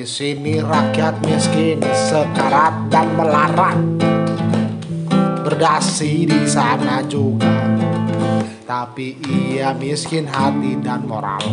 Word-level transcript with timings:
Di 0.00 0.08
sini 0.08 0.56
rakyat 0.56 1.20
miskin 1.28 1.76
sekarat 1.84 2.88
dan 2.88 3.20
melarat. 3.20 3.76
Berdasi 5.44 6.24
di 6.24 6.48
sana 6.48 7.04
juga. 7.04 7.68
Tapi 8.64 9.20
ia 9.28 9.76
miskin 9.76 10.24
hati 10.24 10.80
dan 10.80 11.04
moral. 11.04 11.44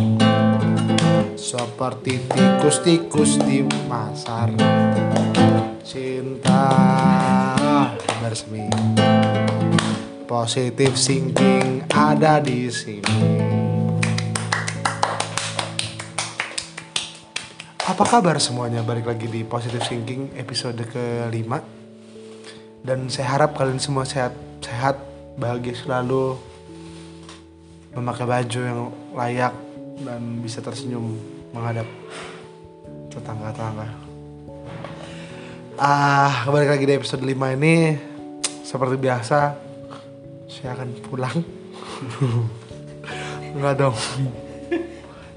Seperti 1.36 2.24
tikus-tikus 2.24 3.36
di 3.44 3.68
pasar. 3.84 4.48
Cinta 5.84 6.72
bersemi 8.24 8.64
Positif 10.24 10.96
thinking 10.96 11.84
ada 11.92 12.40
di 12.40 12.72
sini 12.72 13.67
Apa 17.88 18.04
kabar 18.04 18.36
semuanya? 18.36 18.84
Balik 18.84 19.08
lagi 19.08 19.24
di 19.32 19.40
Positive 19.48 19.80
Thinking 19.80 20.36
episode 20.36 20.76
kelima. 20.92 21.64
Dan 22.84 23.08
saya 23.08 23.32
harap 23.32 23.56
kalian 23.56 23.80
semua 23.80 24.04
sehat, 24.04 24.36
sehat, 24.60 25.00
bahagia 25.40 25.72
selalu 25.72 26.36
Memakai 27.96 28.28
baju 28.28 28.60
yang 28.60 28.80
layak 29.16 29.56
dan 30.04 30.20
bisa 30.44 30.60
tersenyum 30.60 31.16
menghadap 31.56 31.88
tetangga-tetangga. 33.08 33.88
Ah, 35.80 36.44
balik 36.44 36.76
lagi 36.76 36.84
di 36.84 36.92
episode 36.92 37.24
5 37.24 37.56
ini. 37.56 37.96
Seperti 38.68 39.00
biasa 39.00 39.56
Saya 40.44 40.76
akan 40.76 40.88
pulang. 41.08 41.40
Enggak 43.56 43.80
dong. 43.80 43.96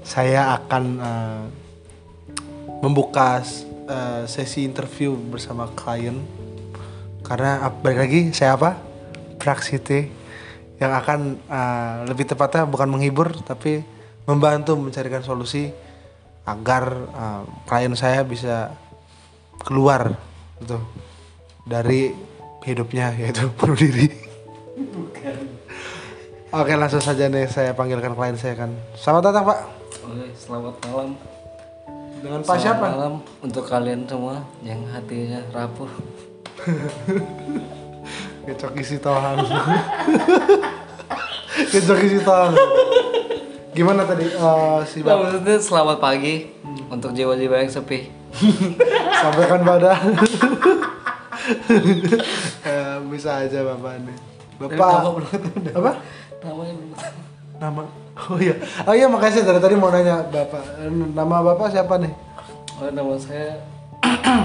Saya 0.04 0.60
akan 0.60 0.84
eh, 1.00 1.61
membuka 2.82 3.38
uh, 3.86 4.26
sesi 4.26 4.66
interview 4.66 5.14
bersama 5.14 5.70
klien 5.78 6.18
karena 7.22 7.70
balik 7.70 7.98
lagi 8.02 8.20
saya 8.34 8.58
apa 8.58 8.74
Praksiti 9.38 10.10
yang 10.82 10.90
akan 10.90 11.38
uh, 11.46 11.94
lebih 12.10 12.26
tepatnya 12.26 12.66
bukan 12.66 12.90
menghibur 12.90 13.30
tapi 13.46 13.86
membantu 14.26 14.74
mencarikan 14.74 15.22
solusi 15.22 15.70
agar 16.42 16.84
uh, 17.14 17.42
klien 17.70 17.94
saya 17.94 18.26
bisa 18.26 18.74
keluar 19.62 20.18
gitu 20.58 20.82
dari 21.62 22.10
hidupnya 22.66 23.14
yaitu 23.14 23.46
bunuh 23.58 23.78
diri. 23.78 24.10
Oke 26.52 26.74
langsung 26.74 27.00
saja 27.00 27.30
nih 27.30 27.46
saya 27.46 27.78
panggilkan 27.78 28.18
klien 28.18 28.34
saya 28.34 28.58
kan. 28.58 28.74
Selamat 28.98 29.30
datang 29.30 29.44
Pak. 29.46 29.58
Oke, 30.02 30.26
selamat 30.34 30.74
malam. 30.90 31.31
Dengan 32.22 32.38
Pak 32.38 32.46
Selamat 32.46 32.62
siapa? 32.62 32.86
malam 32.86 33.12
untuk 33.42 33.64
kalian 33.66 34.06
semua 34.06 34.38
yang 34.62 34.78
hatinya 34.88 35.42
rapuh. 35.50 35.90
Kecok 38.46 38.72
isi 38.78 38.98
tohan. 38.98 39.42
Kecok 41.66 41.98
isi 42.06 42.22
tohan. 42.22 42.54
Gimana 43.72 44.06
tadi 44.06 44.30
eh, 44.30 44.78
si 44.86 45.02
Nah, 45.02 45.18
Bapak 45.18 45.34
maksudnya 45.34 45.56
selamat 45.58 45.98
pagi 45.98 46.34
untuk 46.86 47.10
jiwa-jiwa 47.10 47.56
yang 47.58 47.72
sepi. 47.72 48.06
sampaikan 49.22 49.60
pada 49.62 49.92
Eh, 52.62 52.96
bisa 53.10 53.42
aja 53.42 53.58
Bapak 53.66 53.98
nih. 53.98 54.16
Bapak 54.62 54.78
ketemu. 54.78 55.10
apa? 55.74 55.92
Namanya 56.38 56.74
belum. 56.78 57.31
Nama 57.62 57.82
Oh 58.12 58.36
iya. 58.36 58.54
Oh 58.84 58.92
iya 58.92 59.06
makasih 59.08 59.46
dari 59.46 59.56
tadi 59.56 59.72
mau 59.78 59.88
nanya 59.88 60.20
Bapak. 60.26 60.84
Nama 60.90 61.36
Bapak 61.46 61.72
siapa 61.72 61.96
nih? 61.96 62.12
Oh, 62.76 62.90
nama 62.92 63.14
saya 63.16 63.56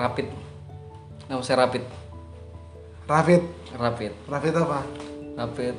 Rapid. 0.00 0.26
Nama 1.30 1.40
saya 1.40 1.64
Rapid. 1.64 1.84
Rafid. 3.08 3.42
Rapid. 3.72 4.12
Rafid 4.28 4.54
apa? 4.58 4.84
Rapid. 5.38 5.74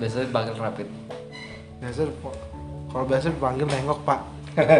Biasanya 0.00 0.24
dipanggil 0.30 0.54
Rapid. 0.56 0.88
Biasa 1.84 2.00
kalau 2.90 3.04
biasa 3.06 3.26
dipanggil 3.30 3.66
nengok 3.68 4.00
Pak. 4.08 4.20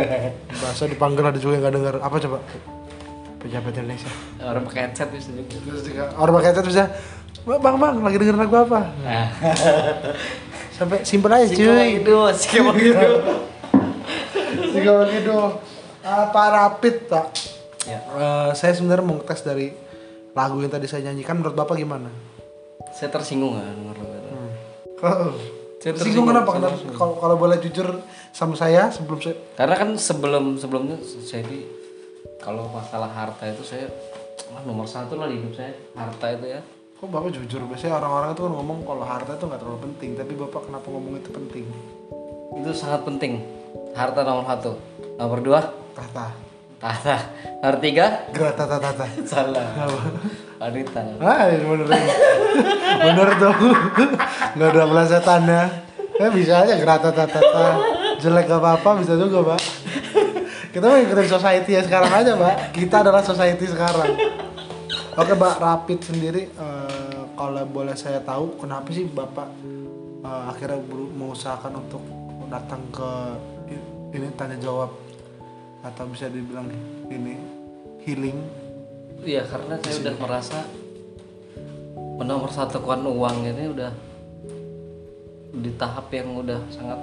Biasa 0.64 0.82
dipanggil 0.88 1.22
ada 1.26 1.38
juga 1.38 1.60
yang 1.60 1.62
nggak 1.68 1.74
dengar. 1.76 1.94
Apa 2.00 2.16
coba? 2.16 2.38
Pejabat 3.40 3.72
Indonesia. 3.76 4.10
Orang 4.40 4.64
pakai 4.68 4.88
headset 4.88 5.08
bisa 5.12 5.32
juga 5.84 6.12
orang 6.16 6.32
pakai 6.40 6.48
headset 6.52 6.66
bisa 6.68 6.84
Bang 7.48 7.76
bang 7.80 7.94
lagi 8.04 8.16
dengerin 8.20 8.40
lagu 8.40 8.56
apa? 8.60 8.80
Sampai 10.76 11.04
simpen 11.04 11.32
aja 11.32 11.48
cuy. 11.48 12.04
Itu, 12.04 12.16
skema 12.36 12.72
gitu. 12.76 13.08
Begitu. 14.76 15.36
Apa 16.04 16.40
rapid 16.52 16.96
tak? 17.08 17.26
Ya. 17.88 18.00
Eh, 18.00 18.50
saya 18.52 18.76
sebenarnya 18.76 19.04
mau 19.04 19.20
tes 19.24 19.40
dari 19.40 19.72
lagu 20.36 20.60
yang 20.60 20.72
tadi 20.72 20.86
saya 20.88 21.10
nyanyikan 21.10 21.40
menurut 21.40 21.56
bapak 21.56 21.80
gimana? 21.80 22.12
Saya 22.92 23.08
tersinggung 23.12 23.56
kan 23.56 23.76
menurut 23.76 24.04
kata. 24.04 24.30
Kalau 25.00 25.28
Saya 25.80 25.92
tersinggung 25.96 26.28
kenapa? 26.28 26.50
Kenapa? 26.60 26.76
Kalau 26.92 27.14
kalau 27.16 27.36
boleh 27.40 27.56
jujur 27.56 28.04
sama 28.36 28.52
saya 28.52 28.92
sebelum 28.92 29.16
saya 29.24 29.36
Karena 29.56 29.74
kan 29.80 29.88
sebelum 29.96 30.60
sebelumnya 30.60 31.00
saya 31.00 31.40
di 31.48 31.64
kalau 32.36 32.68
masalah 32.68 33.08
harta 33.08 33.48
itu 33.48 33.64
saya 33.64 33.88
ah, 34.52 34.60
nomor 34.64 34.84
satu 34.84 35.16
lah 35.16 35.28
di 35.28 35.40
hidup 35.40 35.56
saya 35.56 35.72
harta 35.96 36.36
itu 36.36 36.46
ya. 36.52 36.60
Kok 37.00 37.08
bapak 37.08 37.32
jujur 37.32 37.64
biasanya 37.64 37.96
orang-orang 37.96 38.36
itu 38.36 38.44
kan 38.44 38.52
ngomong 38.60 38.78
kalau 38.84 39.04
harta 39.08 39.32
itu 39.32 39.44
nggak 39.48 39.60
terlalu 39.64 39.80
penting 39.88 40.10
tapi 40.20 40.32
bapak 40.36 40.68
kenapa 40.68 40.86
ngomong 40.92 41.16
itu 41.16 41.30
penting? 41.32 41.64
Itu 42.60 42.70
sangat 42.76 43.08
penting. 43.08 43.40
Harta 43.96 44.20
nomor 44.20 44.44
satu. 44.44 44.76
Nomor 45.16 45.40
dua 45.40 45.60
Tata, 45.96 46.36
tahta. 46.76 47.16
Nomor 47.64 47.80
tiga 47.80 48.28
gerata 48.36 48.68
tata 48.68 48.92
tata. 48.92 49.06
salah. 49.32 49.88
Wanita. 50.60 51.00
Ah, 51.24 51.48
bener 51.48 51.88
bener 53.00 53.28
tuh. 53.40 53.54
Nggak 54.60 54.68
ada 54.68 54.84
pelesetannya. 54.84 55.62
Ya 56.20 56.28
bisa 56.28 56.68
aja 56.68 56.76
gerata 56.76 57.16
tata 57.16 57.40
tata. 57.40 57.68
Jelek 58.20 58.44
gak 58.44 58.60
apa-apa 58.60 59.00
bisa 59.00 59.16
juga, 59.16 59.56
Pak. 59.56 59.60
Kita 60.76 60.84
mau 60.84 61.00
ikutin 61.00 61.32
society 61.32 61.72
ya 61.72 61.80
sekarang 61.80 62.12
aja, 62.12 62.36
Pak. 62.36 62.76
Kita 62.76 63.00
adalah 63.00 63.24
society 63.24 63.64
sekarang. 63.64 64.12
Oke, 65.20 65.36
Mbak 65.36 65.60
Rapid 65.60 66.00
sendiri 66.00 66.48
eh, 66.48 67.20
kalau 67.36 67.60
boleh 67.68 67.92
saya 67.92 68.24
tahu 68.24 68.56
kenapa 68.56 68.88
sih 68.88 69.04
Bapak 69.04 69.52
eh, 70.24 70.42
akhirnya 70.48 70.80
mengusahakan 70.88 71.76
untuk 71.76 72.00
datang 72.48 72.80
ke 72.88 73.10
ini 74.16 74.32
tanya 74.32 74.56
jawab 74.56 74.88
atau 75.84 76.08
bisa 76.08 76.24
dibilang 76.32 76.72
ini 77.12 77.36
healing? 78.08 78.40
Iya 79.20 79.44
karena 79.44 79.76
saya 79.84 80.08
udah 80.08 80.14
merasa 80.24 80.58
nomor 82.20 82.48
satu 82.48 82.80
kuan 82.80 83.04
uang 83.04 83.44
ini 83.44 83.64
udah 83.76 83.92
di 85.52 85.70
tahap 85.76 86.08
yang 86.16 86.32
udah 86.32 86.64
sangat 86.72 86.96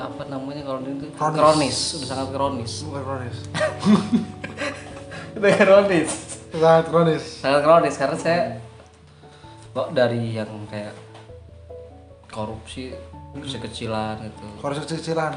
apa 0.00 0.24
namanya 0.24 0.64
kalau 0.64 0.80
ini 0.88 1.04
tuh? 1.04 1.08
Kronis. 1.20 1.36
kronis 1.36 1.78
udah 2.00 2.08
sangat 2.08 2.28
kronis. 2.32 2.72
Bukan 2.80 3.02
kronis. 3.04 3.38
Udah 5.34 5.50
kronis 5.58 6.33
sangat 6.54 6.84
kronis. 6.86 7.24
Sangat 7.42 7.60
kronis 7.62 7.94
karena 7.94 8.16
saya 8.16 8.40
kok 9.70 9.90
dari 9.90 10.38
yang 10.38 10.50
kayak 10.70 10.94
korupsi 12.30 12.94
kecil-kecilan 13.34 14.22
gitu. 14.22 14.46
Korupsi 14.58 14.94
kecilan 14.94 15.34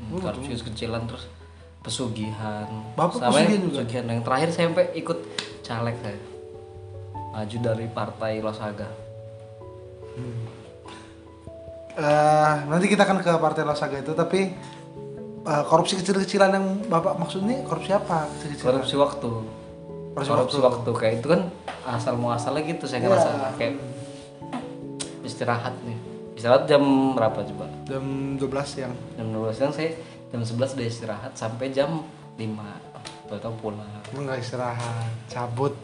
Hmm, 0.00 0.16
korupsi 0.16 0.56
kecilan 0.56 1.04
terus 1.04 1.28
pesugihan. 1.84 2.66
Bapak 2.96 3.20
Sampai 3.20 3.44
pesugihan 3.46 3.60
juga? 3.62 3.74
pesugihan. 3.84 4.04
yang 4.08 4.22
terakhir 4.24 4.48
saya 4.50 4.66
sampai 4.72 4.86
ikut 4.96 5.18
caleg 5.60 5.96
saya. 6.00 6.18
Maju 7.30 7.56
dari 7.62 7.86
partai 7.86 8.32
Losaga 8.42 8.88
Eh, 12.00 12.54
nanti 12.66 12.86
kita 12.88 13.04
akan 13.04 13.20
ke 13.20 13.32
partai 13.36 13.62
Losaga 13.62 13.98
itu 13.98 14.14
tapi 14.14 14.50
eh, 15.42 15.62
korupsi 15.68 15.98
kecil-kecilan 15.98 16.50
yang 16.54 16.66
bapak 16.86 17.18
maksud 17.18 17.44
ini 17.44 17.60
korupsi 17.62 17.92
apa 17.92 18.24
kecil-kecilan? 18.38 18.66
Korupsi 18.80 18.94
waktu 18.96 19.30
Korupsi 20.10 20.30
korupsi, 20.30 20.58
waktu. 20.58 20.90
kayak 20.92 21.14
itu 21.18 21.26
kan 21.28 21.40
asal 21.84 22.14
muasalnya 22.14 22.66
gitu 22.66 22.84
saya 22.84 23.00
ngerasa 23.02 23.30
Iya. 23.30 23.48
kayak 23.54 23.74
istirahat 25.22 25.74
nih. 25.82 25.98
Istirahat 26.34 26.64
jam 26.66 26.82
berapa 27.12 27.38
coba? 27.44 27.66
Jam 27.86 28.04
12 28.36 28.66
siang. 28.66 28.94
Jam 29.14 29.26
12 29.28 29.54
siang 29.54 29.72
saya 29.72 29.92
jam 30.30 30.40
11 30.40 30.74
udah 30.74 30.86
istirahat 30.86 31.32
sampai 31.34 31.70
jam 31.70 32.02
5 32.34 32.42
atau 33.30 33.52
pulang. 33.56 33.86
Emang 34.10 34.26
nggak 34.26 34.40
istirahat 34.40 35.06
cabut. 35.28 35.74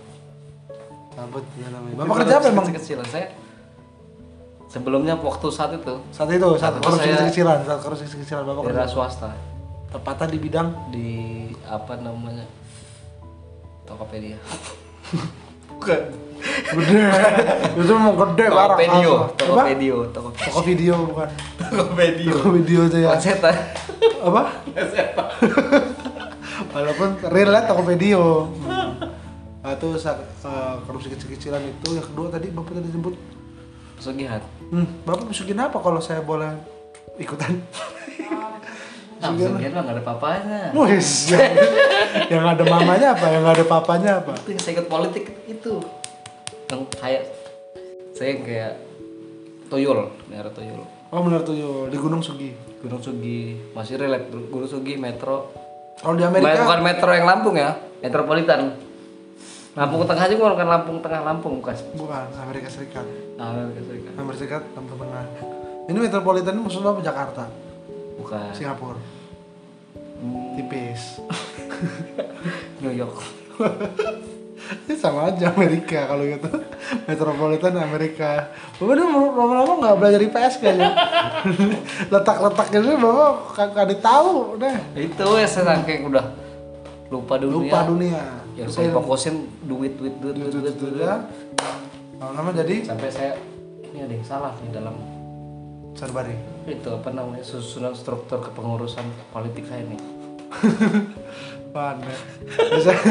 Cabut 1.13 1.45
ya 1.57 1.69
namanya. 1.71 1.95
Bapak 1.97 2.15
kerja 2.21 2.35
apa 2.37 2.47
emang? 2.51 2.67
Kecilan 2.69 3.07
saya 3.07 3.29
sebelumnya 4.67 5.15
waktu 5.15 5.47
saat 5.49 5.73
itu. 5.73 5.95
Saat 6.11 6.29
itu 6.31 6.49
saat 6.57 6.59
Saat 6.59 6.75
itu 6.75 6.83
korupsi 6.83 7.09
kecil-kecilan 7.09 7.59
saat 7.63 7.81
korupsi 7.81 8.03
kecil-kecilan 8.05 8.43
bapak 8.45 8.63
kerja. 8.67 8.85
swasta. 8.89 9.31
Tepatnya 9.87 10.27
di 10.27 10.39
bidang? 10.41 10.69
Di 10.91 11.09
apa 11.63 11.95
namanya 11.97 12.45
Tokopedia. 13.87 14.39
Bukan. 15.71 16.03
Gede. 16.47 17.03
Itu 17.79 17.93
mau 17.95 18.13
gede 18.19 18.47
parah. 18.51 18.77
Tokopedio 18.77 19.13
Apa? 19.15 19.27
Tokopedio 19.39 19.97
Tokopedio 20.11 20.37
toko 20.43 20.61
video 20.67 20.95
bukan. 21.07 21.29
Tokopedio. 21.71 22.33
Toko 22.35 22.49
video 22.53 22.81
itu 22.91 22.99
ya. 23.01 23.11
Konseta 23.15 23.51
apa? 24.27 24.43
Walaupun 26.75 27.09
real 27.31 27.51
lah 27.55 27.63
Tokopedia 27.65 28.19
nah, 29.67 29.75
itu 29.75 29.89
eh, 29.99 30.75
korupsi 30.87 31.09
kecil-kecilan 31.11 31.63
itu. 31.63 31.89
Yang 31.95 32.07
kedua 32.11 32.27
tadi 32.31 32.51
bapak 32.51 32.83
tadi 32.83 32.91
sebut. 32.91 33.15
Pesugihan. 33.97 34.43
Hmm, 34.69 34.87
bapak 35.09 35.31
masukin 35.31 35.57
apa 35.57 35.79
kalau 35.81 36.03
saya 36.03 36.21
boleh 36.21 36.53
ikutan 37.17 37.57
pesugihan 39.21 39.73
mah 39.73 39.83
nggak 39.87 39.97
ada 39.97 40.05
papanya. 40.05 40.61
Wes, 40.77 41.33
yang, 41.33 41.53
yang 42.29 42.45
ada 42.45 42.65
mamanya 42.65 43.09
apa? 43.17 43.27
Yang 43.33 43.45
ada 43.49 43.65
papanya 43.65 44.11
apa? 44.21 44.33
Itu 44.45 44.49
yang 44.53 44.61
saya 44.63 44.73
ikut 44.81 44.89
politik 44.89 45.25
itu. 45.49 45.75
Yang 46.69 46.81
kayak 46.99 47.23
saya 48.13 48.33
kayak 48.43 48.73
Toyol 49.67 50.11
daerah 50.31 50.53
Toyol. 50.53 50.81
Oh 51.15 51.23
benar 51.23 51.47
yo 51.49 51.87
di 51.87 51.97
Gunung 51.97 52.21
Sugi. 52.21 52.51
Gunung 52.83 53.01
Sugi 53.01 53.57
masih 53.73 53.97
relate. 53.99 54.27
Gunung 54.31 54.69
Sugi 54.69 54.99
Metro. 54.99 55.51
Kalau 55.97 56.15
di 56.15 56.23
Bukan- 56.23 56.33
Amerika? 56.45 56.63
Bukan 56.67 56.81
Metro 56.85 57.11
yang 57.15 57.27
Lampung 57.27 57.57
ya 57.57 57.71
Metropolitan. 58.05 58.77
Lampung 59.77 60.09
Tengah 60.09 60.27
juga 60.33 60.57
bukan 60.57 60.69
Lampung 60.69 60.97
Tengah 61.05 61.21
Lampung 61.25 61.55
bukan. 61.61 61.77
Bukan 61.97 62.27
Amerika 62.41 62.69
Serikat. 62.69 63.05
Amerika 63.37 63.81
Serikat. 63.85 64.13
Amerika 64.17 64.39
Serikat 64.41 64.63
Lampung 64.77 64.99
Tengah. 65.01 65.25
Ini 65.87 65.99
metropolitan 66.03 66.53
ini 66.59 66.63
maksudnya 66.67 66.91
apa? 66.91 67.01
Jakarta 67.01 67.45
bukan. 68.19 68.51
Singapura. 68.53 69.01
Hmm, 70.17 70.57
tipis. 70.57 71.21
New 72.83 72.93
York. 72.93 73.17
Ini 74.87 74.95
sama 75.03 75.33
aja 75.33 75.53
Amerika 75.53 76.09
kalau 76.09 76.25
gitu. 76.25 76.49
Metropolitan 77.05 77.77
Amerika. 77.81 78.53
Bapak 78.77 78.93
udah 78.97 79.07
lama-lama 79.09 79.73
nggak 79.81 79.97
belajar 80.01 80.21
IPS 80.25 80.55
kayaknya. 80.61 80.91
Letak-letaknya 82.13 82.79
ini 82.81 82.95
bapak 82.97 83.33
kagak 83.57 84.01
tahu 84.01 84.61
deh 84.61 84.77
itu 84.97 85.27
ya 85.37 85.47
saya 85.49 85.77
saking 85.77 86.09
udah 86.09 86.27
lupa 87.13 87.37
dunia. 87.37 87.73
Lupa 87.73 87.81
dunia. 87.85 88.23
Yang 88.57 88.71
saya 88.73 88.89
fokusin 88.89 89.45
duit 89.69 90.01
duit 90.01 90.17
duit 90.17 90.33
duit, 90.33 90.53
duit, 90.53 90.77
duit. 90.81 91.05
ya 91.05 91.21
lama-lama 92.17 92.49
jadi 92.57 92.81
sampai 92.81 93.13
saya 93.13 93.37
ini 93.93 94.01
ada 94.01 94.13
yang 94.17 94.25
salah 94.25 94.53
nih 94.65 94.73
dalam 94.73 94.97
sarbari 95.93 96.56
itu 96.67 96.89
apa 96.91 97.09
namanya 97.15 97.47
susunan 97.47 97.95
struktur 97.95 98.43
kepengurusan 98.43 99.07
politik 99.31 99.71
saya 99.71 99.87
nih 99.87 100.01
Panen. 101.77 102.19
Biasanya, 102.49 103.03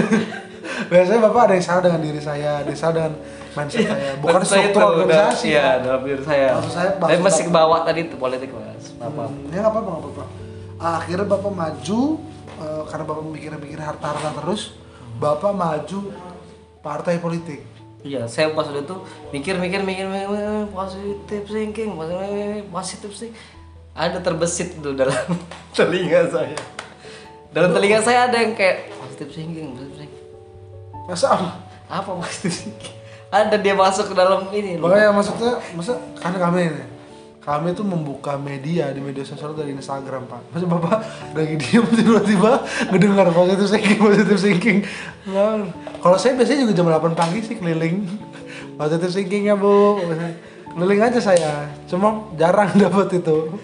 biasanya 0.91 1.19
bapak 1.29 1.41
ada 1.45 1.53
yang 1.53 1.65
salah 1.65 1.81
dengan 1.85 2.01
diri 2.01 2.21
saya, 2.21 2.65
ada 2.65 2.69
yang 2.73 2.79
salah 2.81 2.93
dengan 2.97 3.13
mindset 3.53 3.85
saya, 3.85 4.11
bukan 4.17 4.33
Maksud 4.41 4.49
saya 4.49 4.65
struktur 4.65 4.81
itu, 4.81 4.89
organisasi. 4.89 5.47
Iya, 5.53 5.67
dalam 5.85 6.01
diri 6.01 6.23
saya. 6.25 6.47
Maksud 6.57 6.73
saya, 6.73 6.89
maksud 6.97 7.21
masih 7.21 7.43
kebawa 7.45 7.77
tadi 7.85 7.99
itu 8.09 8.15
politik 8.17 8.49
mas. 8.49 8.85
Apa? 8.97 9.23
Hmm, 9.29 9.53
ya 9.53 9.57
nggak 9.61 9.71
apa-apa 9.71 9.89
nggak 9.93 10.03
apa-apa. 10.03 10.25
Ah, 10.81 10.93
akhirnya 10.99 11.27
bapak 11.29 11.51
maju 11.53 12.01
eh, 12.57 12.83
karena 12.89 13.03
bapak 13.05 13.23
mikir-mikir 13.29 13.79
harta-harta 13.79 14.29
terus, 14.41 14.61
bapak 15.21 15.53
maju 15.53 15.99
partai 16.81 17.21
politik. 17.21 17.74
Iya, 18.05 18.29
saya 18.29 18.53
pas 18.53 18.69
udah 18.69 18.85
tuh 18.85 19.01
mikir 19.33 19.57
mikir 19.57 19.81
mikir 19.81 20.05
mikir, 20.05 20.29
mikir, 20.29 20.69
positif 20.69 21.41
thinking, 21.49 21.97
positif 22.69 23.11
sih. 23.17 23.33
Ada 23.97 24.21
terbesit 24.21 24.77
tuh 24.77 24.93
dalam 24.93 25.17
telinga 25.75 26.29
saya. 26.29 26.53
Dalam 27.49 27.73
telinga 27.73 28.05
saya 28.05 28.29
ada 28.29 28.37
yang 28.37 28.53
kayak 28.53 28.93
positif 28.93 29.33
thinking, 29.33 29.73
positif 29.73 30.05
thinking. 30.05 30.25
Masa 31.09 31.33
apa? 31.33 31.49
Apa 31.89 32.21
positif 32.21 32.69
thinking? 32.69 32.93
Ada 33.33 33.57
dia 33.57 33.73
masuk 33.73 34.13
ke 34.13 34.15
dalam 34.15 34.53
ini. 34.53 34.77
Makanya 34.77 35.09
maksudnya, 35.09 35.57
masa 35.73 35.97
karena 36.21 36.37
kami 36.37 36.61
ini, 36.69 36.83
kami 37.45 37.77
tuh 37.77 37.85
membuka 37.85 38.41
media 38.41 38.89
di 38.89 38.97
media 38.97 39.21
sosial 39.21 39.53
dari 39.53 39.77
Instagram 39.77 40.25
pak. 40.25 40.41
Masa 40.49 40.65
bapak 40.65 40.97
lagi 41.37 41.55
diem 41.61 41.85
tiba-tiba 41.93 42.65
ngedengar 42.89 43.29
positive 43.29 43.69
thinking, 43.69 43.99
positive 44.01 44.41
thinking. 44.41 44.77
Nah, 45.29 45.69
kalau 46.01 46.17
saya 46.17 46.33
biasanya 46.33 46.65
juga 46.65 46.73
jam 46.73 46.89
8 46.89 47.13
pagi 47.13 47.45
sih 47.45 47.61
keliling 47.61 48.09
positive 48.81 49.13
thinkingnya 49.13 49.53
bu. 49.53 50.01
Keliling 50.75 51.07
aja 51.07 51.21
saya, 51.21 51.69
cuma 51.85 52.33
jarang 52.33 52.73
dapat 52.81 53.21
itu. 53.21 53.61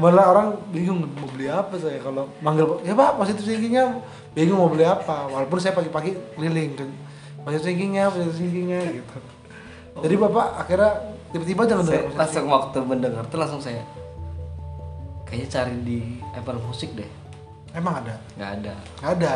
Malah 0.00 0.24
orang 0.32 0.48
bingung 0.72 1.04
mau 1.04 1.28
beli 1.28 1.52
apa 1.52 1.76
saya 1.76 2.00
kalau 2.00 2.32
manggil 2.40 2.80
ya 2.82 2.96
pak 2.96 3.14
positive 3.14 3.44
thinkingnya 3.44 4.00
bingung 4.32 4.56
mau 4.56 4.72
beli 4.72 4.88
apa. 4.88 5.28
Walaupun 5.28 5.60
saya 5.60 5.76
pagi-pagi 5.76 6.16
keliling 6.32 6.80
kan 6.80 6.88
positive 7.44 7.76
thinkingnya, 7.76 8.08
positive 8.08 8.40
thinkingnya 8.40 8.80
gitu. 8.88 9.18
Jadi 10.00 10.14
bapak 10.16 10.46
akhirnya 10.64 11.17
tiba-tiba 11.28 11.62
jangan 11.64 11.84
saya 11.84 12.00
dengar 12.02 12.16
langsung 12.16 12.46
waktu 12.48 12.78
mendengar 12.80 13.24
tuh 13.26 13.38
langsung 13.38 13.60
saya 13.60 13.82
kayaknya 15.24 15.48
cari 15.50 15.74
di 15.84 15.98
Apple 16.32 16.60
Music 16.60 16.92
deh 16.94 17.10
Emang 17.70 18.00
ada? 18.00 18.16
nggak 18.34 18.50
ada 18.58 18.74
Nggak 18.98 19.12
ada. 19.20 19.34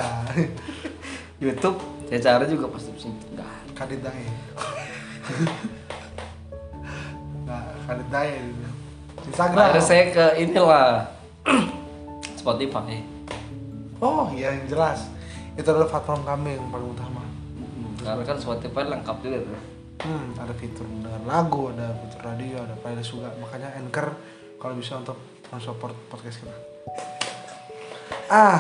YouTube 1.43 1.77
saya 2.09 2.21
cari 2.23 2.45
juga 2.49 2.67
pasti 2.73 2.91
sih 2.97 3.13
nggak 3.33 3.45
ada 3.45 3.71
Kadit 3.73 4.01
Dae. 4.01 4.25
Nah, 7.43 7.67
Kadit 7.85 8.09
Dae. 8.09 8.39
Instagram. 9.23 9.77
saya 9.79 10.05
ke 10.09 10.25
inilah 10.39 11.05
Spotify 12.41 13.03
Oh 13.99 14.27
iya 14.35 14.51
yang 14.55 14.67
jelas. 14.67 15.07
Itu 15.55 15.69
adalah 15.69 15.87
platform 15.87 16.23
kami 16.25 16.59
yang 16.59 16.67
paling 16.71 16.89
utama. 16.91 17.23
karena 18.03 18.23
kan 18.27 18.35
Spotify 18.35 18.83
lengkap 18.83 19.17
juga 19.23 19.39
tuh 19.47 19.61
Hmm, 20.03 20.35
ada 20.35 20.51
fitur 20.59 20.83
dengan 20.83 21.23
lagu, 21.23 21.71
ada 21.71 21.95
fitur 21.95 22.21
radio, 22.27 22.59
ada 22.59 22.75
playlist 22.75 23.15
juga. 23.15 23.31
Makanya 23.39 23.79
Anchor 23.79 24.11
kalau 24.59 24.75
bisa 24.75 24.99
untuk 24.99 25.19
support 25.63 25.95
podcast 26.11 26.43
kita. 26.43 26.57
Ah, 28.27 28.59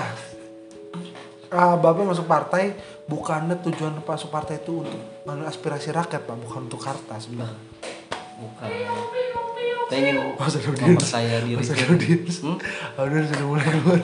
ah, 1.50 1.74
bapak 1.80 2.04
masuk 2.04 2.28
partai 2.28 2.76
bukannya 3.08 3.58
tujuan 3.64 3.98
masuk 4.04 4.30
partai 4.30 4.62
itu 4.62 4.86
untuk 4.86 5.00
anu, 5.26 5.42
aspirasi 5.48 5.90
rakyat 5.90 6.22
pak, 6.22 6.36
bukan 6.38 6.70
untuk 6.70 6.84
harta 6.84 7.18
sebenarnya. 7.18 7.58
bukan 8.42 8.70
saya 9.92 10.08
ingin 10.08 10.16
Oh, 10.24 10.48
sudah 10.48 10.72
memperkaya 10.72 11.44
diri 11.44 11.60
Masa 11.60 11.76
audiens? 11.76 12.36
Hmm? 12.40 12.56
Audiens 12.96 13.28
sudah 13.28 13.44
mulai 13.44 13.66
keluar. 13.68 14.00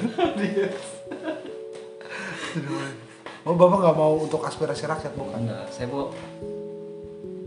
Sudah 2.53 2.71
mulai. 2.77 2.93
Oh, 3.49 3.57
Bapak 3.57 3.79
nggak 3.81 3.97
mau 3.97 4.13
untuk 4.21 4.45
aspirasi 4.45 4.85
rakyat 4.85 5.17
bukan? 5.17 5.49
Nah, 5.49 5.65
saya 5.73 5.89
mau 5.89 6.13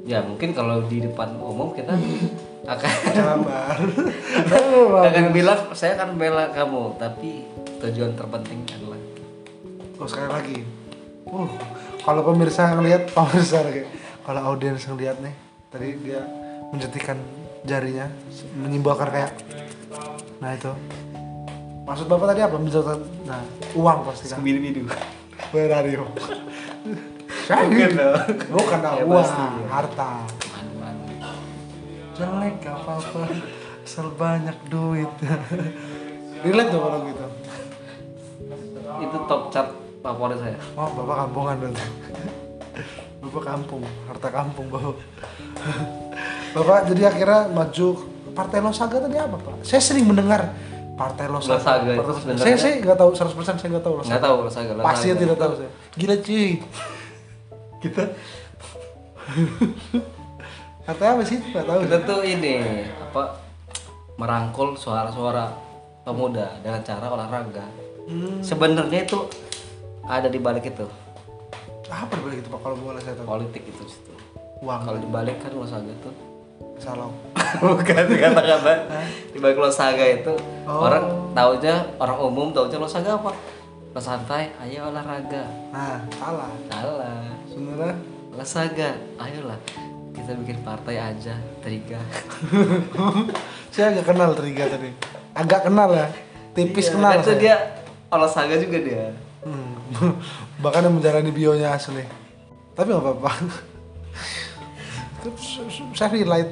ya 0.02 0.26
mungkin 0.26 0.54
kalau 0.54 0.82
di 0.90 1.04
depan 1.04 1.38
umum 1.38 1.74
kita 1.74 1.94
akan 2.74 2.92
akan 5.10 5.26
bilang 5.34 5.60
saya 5.74 5.98
akan 5.98 6.18
bela 6.18 6.50
kamu 6.54 6.98
tapi 6.98 7.46
tujuan 7.82 8.14
terpenting 8.14 8.62
adalah 8.70 9.02
Oh, 10.02 10.10
sekali 10.10 10.34
lagi. 10.34 10.58
Uh, 11.30 11.46
kalau 12.02 12.26
pemirsa 12.26 12.74
yang 12.74 12.82
lihat, 12.82 13.06
pemirsa 13.14 13.62
lagi. 13.62 13.86
Kalau 14.26 14.42
audiens 14.50 14.82
yang 14.90 14.98
lihat 14.98 15.22
nih, 15.22 15.34
tadi 15.70 15.94
dia 16.02 16.26
menjentikan 16.74 17.22
jarinya, 17.62 18.10
menyimbolkan 18.58 19.14
kayak, 19.14 19.38
nah 20.42 20.58
itu. 20.58 20.74
Maksud 21.86 22.10
bapak 22.10 22.34
tadi 22.34 22.42
apa? 22.42 22.58
Menjatuhkan, 22.58 22.98
nah 23.30 23.46
uang 23.78 24.10
pasti 24.10 24.34
kan. 24.34 24.42
bidu 24.42 24.90
Where 25.54 25.70
are 25.70 25.86
you? 25.86 26.02
Bukan 27.54 27.92
dong. 27.92 28.16
Bukan 28.50 28.78
dong, 28.80 28.96
Ya, 28.96 29.04
uang, 29.04 29.20
pasti. 29.20 29.44
harta. 29.68 30.12
Jelek 32.12 32.56
gak 32.60 32.76
apa-apa, 32.78 33.22
asal 33.82 34.08
banyak 34.14 34.58
duit. 34.68 35.10
Relate 36.42 36.70
tuh 36.70 36.80
kalau 36.80 37.00
gitu. 37.04 37.26
itu 39.02 39.18
top 39.26 39.50
chart 39.50 39.70
favorit 39.98 40.38
saya 40.38 40.54
Oh, 40.74 40.86
bapak 40.92 41.26
kampungan 41.26 41.56
berarti. 41.58 41.86
bapak 43.20 43.44
kampung, 43.44 43.82
harta 44.04 44.30
kampung 44.30 44.66
bapak. 44.68 44.98
bapak 46.52 46.80
jadi 46.88 47.04
akhirnya 47.08 47.50
maju 47.50 47.88
Partai 48.32 48.60
Losaga 48.60 48.98
tadi 49.00 49.18
apa 49.18 49.36
pak? 49.36 49.56
Saya 49.62 49.82
sering 49.82 50.06
mendengar 50.06 50.54
Partai 50.94 51.26
Losaga. 51.26 51.58
Losaga 51.98 52.38
saya 52.38 52.56
saya 52.56 52.74
nggak 52.80 52.96
tahu 52.96 53.10
100% 53.12 53.58
saya 53.58 53.70
nggak 53.70 53.84
tahu 53.84 53.96
Losaga. 53.98 54.12
nggak 54.12 54.24
tahu 54.24 54.36
Losaga 54.40 54.72
Losaga 54.72 54.86
Pasti 54.86 55.08
tidak 55.12 55.38
tahu 55.38 55.54
saya. 55.56 55.70
Gila 55.96 56.16
cuy. 56.20 56.48
Kita 57.82 58.04
Artinya 60.82 61.12
apa 61.14 61.24
sih? 61.24 61.38
Nggak 61.40 61.66
tahu. 61.66 61.80
kita 61.86 61.98
tuh 62.04 62.22
ini 62.22 62.54
apa 63.00 63.38
merangkul 64.16 64.74
suara-suara 64.76 65.54
pemuda 66.02 66.58
dengan 66.60 66.82
cara 66.82 67.06
olahraga 67.08 67.66
Hmm, 68.02 68.42
sebenarnya 68.42 69.06
itu 69.06 69.30
ada 70.04 70.26
di 70.26 70.36
balik 70.36 70.66
itu 70.68 70.84
apa 71.86 72.12
dibalik 72.12 72.42
itu 72.42 72.50
pak 72.50 72.60
kalau 72.60 72.76
boleh 72.76 72.98
saya 72.98 73.14
tahu? 73.14 73.30
politik 73.30 73.62
itu 73.64 73.84
situ 73.86 74.10
Uang, 74.60 74.82
kalau 74.82 74.98
dibalik 74.98 75.38
kan 75.38 75.54
Losaga 75.54 75.94
tuh 76.02 76.10
salong. 76.78 77.14
bukan 77.62 77.86
kata-kata 78.10 78.74
di 79.28 79.38
balik 79.38 79.54
Losaga 79.56 80.02
itu 80.04 80.34
Oh. 80.62 80.82
orang 80.82 81.04
taunya 81.32 81.94
orang 81.96 82.18
umum 82.20 82.50
taunya 82.50 82.78
Losaga 82.78 83.16
apa 83.16 83.32
Lo 83.92 84.00
santai 84.00 84.48
ayo 84.64 84.88
olahraga. 84.88 85.44
Nah, 85.76 86.00
salah. 86.16 86.48
salah 86.72 87.28
Sebenarnya? 87.52 87.96
Losaga 88.32 88.96
ayolah. 89.20 89.60
Kita 90.16 90.32
bikin 90.40 90.64
partai 90.64 90.96
aja 90.96 91.36
Triga. 91.60 92.00
Saya 93.76 93.92
agak 93.92 94.16
kenal 94.16 94.32
Triga 94.32 94.72
tadi. 94.72 94.96
Agak 95.36 95.68
kenal 95.68 95.92
ya. 95.92 96.08
tipis 96.56 96.88
Iya, 96.88 96.94
kenal 96.96 97.12
itu 97.20 97.32
saya. 97.32 97.40
dia 97.40 97.56
olahraga 98.08 98.56
juga 98.64 98.78
dia. 98.80 99.08
Hmm. 99.44 99.76
bahkan 100.64 100.88
yang 100.88 100.96
menjalani 100.96 101.32
bionya 101.36 101.76
asli. 101.76 102.08
Tapi 102.72 102.88
nggak 102.96 103.04
apa-apa. 103.04 103.32
Saya 106.00 106.10
relate. 106.16 106.52